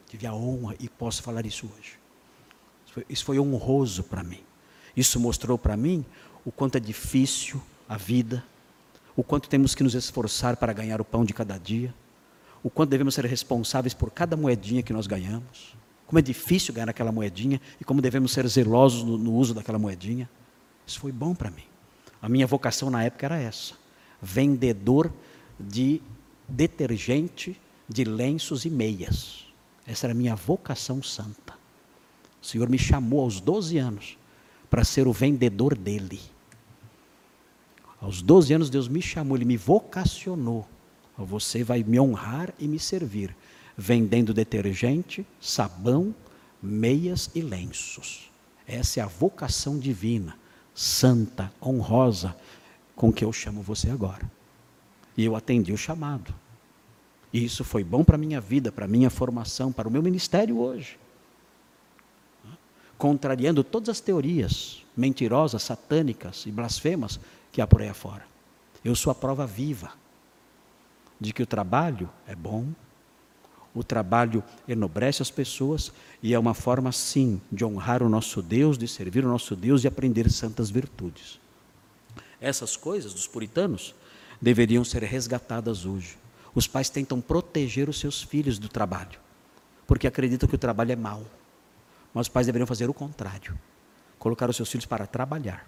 [0.08, 1.98] Tive a honra e posso falar isso hoje.
[2.86, 4.42] Isso foi, isso foi honroso para mim.
[4.96, 6.06] Isso mostrou para mim
[6.46, 8.44] o quanto é difícil a vida,
[9.16, 11.94] o quanto temos que nos esforçar para ganhar o pão de cada dia,
[12.64, 16.90] o quanto devemos ser responsáveis por cada moedinha que nós ganhamos, como é difícil ganhar
[16.90, 20.30] aquela moedinha e como devemos ser zelosos no, no uso daquela moedinha.
[20.86, 21.64] Isso foi bom para mim.
[22.22, 23.74] A minha vocação na época era essa:
[24.22, 25.12] vendedor
[25.62, 26.02] de
[26.48, 29.46] detergente, de lenços e meias.
[29.86, 31.54] Essa era a minha vocação santa.
[32.42, 34.18] O Senhor me chamou aos 12 anos
[34.70, 36.20] para ser o vendedor dele.
[38.00, 40.68] Aos 12 anos, Deus me chamou, Ele me vocacionou.
[41.18, 43.36] Você vai me honrar e me servir,
[43.78, 46.16] vendendo detergente, sabão,
[46.62, 48.32] meias e lenços.
[48.66, 50.36] Essa é a vocação divina,
[50.74, 52.36] santa, honrosa,
[52.96, 54.30] com que eu chamo você agora.
[55.22, 56.34] E eu atendi o chamado.
[57.32, 60.02] E isso foi bom para a minha vida, para a minha formação, para o meu
[60.02, 60.98] ministério hoje.
[62.98, 67.20] Contrariando todas as teorias mentirosas, satânicas e blasfemas
[67.52, 68.26] que há por aí afora.
[68.84, 69.92] Eu sou a prova viva
[71.20, 72.66] de que o trabalho é bom,
[73.76, 75.92] o trabalho enobrece as pessoas
[76.24, 79.84] e é uma forma, sim, de honrar o nosso Deus, de servir o nosso Deus
[79.84, 81.40] e aprender santas virtudes.
[82.42, 83.94] Essas coisas dos puritanos
[84.42, 86.18] deveriam ser resgatadas hoje.
[86.54, 89.20] Os pais tentam proteger os seus filhos do trabalho,
[89.88, 91.24] porque acreditam que o trabalho é mau.
[92.14, 93.58] Mas os pais deveriam fazer o contrário
[94.22, 95.68] colocar os seus filhos para trabalhar.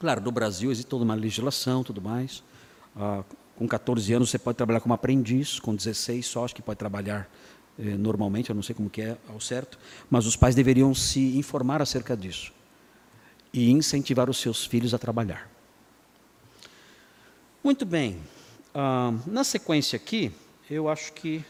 [0.00, 2.42] Claro, no Brasil existe toda uma legislação, tudo mais.
[2.96, 3.22] Ah,
[3.56, 7.28] com 14 anos você pode trabalhar como aprendiz, com 16 só acho que pode trabalhar
[7.78, 9.78] eh, normalmente, eu não sei como que é ao certo,
[10.08, 12.52] mas os pais deveriam se informar acerca disso
[13.52, 15.50] e incentivar os seus filhos a trabalhar.
[17.68, 18.18] Muito bem.
[18.74, 20.32] Ah, na sequência aqui,
[20.70, 21.44] eu acho que.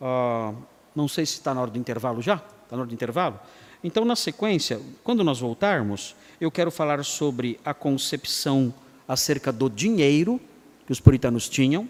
[0.00, 0.54] Ah,
[0.96, 2.36] não sei se está na hora do intervalo já.
[2.36, 3.38] Está na hora do intervalo?
[3.84, 8.72] Então, na sequência, quando nós voltarmos, eu quero falar sobre a concepção
[9.06, 10.40] acerca do dinheiro
[10.86, 11.86] que os puritanos tinham,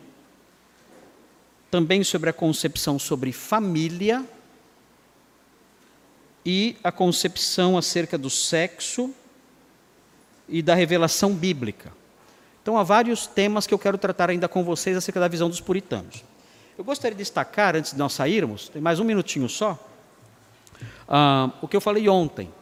[1.71, 4.27] também sobre a concepção sobre família
[6.45, 9.15] e a concepção acerca do sexo
[10.49, 11.93] e da revelação bíblica.
[12.69, 15.59] Então, há vários temas que eu quero tratar ainda com vocês acerca da visão dos
[15.59, 16.23] puritanos.
[16.77, 19.79] Eu gostaria de destacar, antes de nós sairmos, tem mais um minutinho só,
[21.09, 22.53] ah, o que eu falei ontem.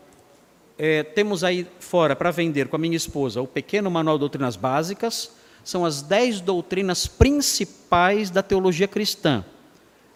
[0.79, 4.55] É, temos aí fora para vender com a minha esposa o pequeno manual de doutrinas
[4.55, 5.33] básicas,
[5.65, 9.45] são as dez doutrinas principais da teologia cristã.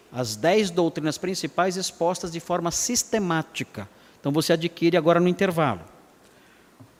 [0.09, 3.89] As dez doutrinas principais expostas de forma sistemática.
[4.21, 5.81] Então você adquire agora no intervalo.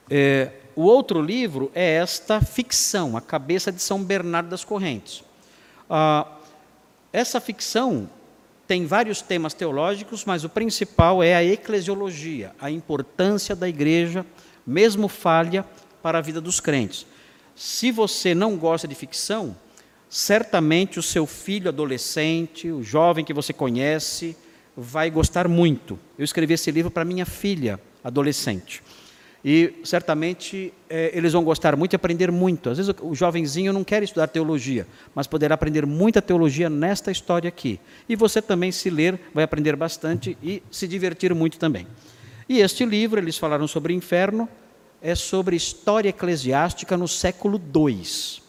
[0.09, 5.23] É, o outro livro é esta ficção, A Cabeça de São Bernardo das Correntes.
[5.89, 6.27] Ah,
[7.11, 8.09] essa ficção
[8.67, 14.25] tem vários temas teológicos, mas o principal é a eclesiologia, a importância da igreja,
[14.65, 15.65] mesmo falha,
[16.01, 17.05] para a vida dos crentes.
[17.55, 19.55] Se você não gosta de ficção,
[20.09, 24.37] certamente o seu filho adolescente, o jovem que você conhece,
[24.75, 25.99] vai gostar muito.
[26.17, 28.81] Eu escrevi esse livro para minha filha adolescente.
[29.43, 32.69] E certamente é, eles vão gostar muito e aprender muito.
[32.69, 34.85] Às vezes o, o jovenzinho não quer estudar teologia,
[35.15, 37.79] mas poderá aprender muita teologia nesta história aqui.
[38.07, 41.87] E você também, se ler, vai aprender bastante e se divertir muito também.
[42.47, 44.47] E este livro, eles falaram sobre inferno,
[45.01, 48.41] é sobre história eclesiástica no século II.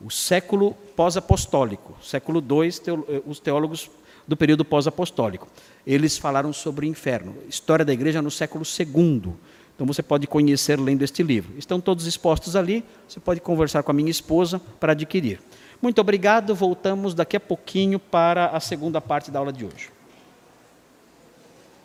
[0.00, 3.90] O século pós-apostólico, século II, eh, os teólogos
[4.26, 5.46] do período pós-apostólico.
[5.86, 9.34] Eles falaram sobre inferno, história da igreja no século II.
[9.80, 11.54] Então você pode conhecer lendo este livro.
[11.56, 15.40] Estão todos expostos ali, você pode conversar com a minha esposa para adquirir.
[15.80, 19.88] Muito obrigado, voltamos daqui a pouquinho para a segunda parte da aula de hoje.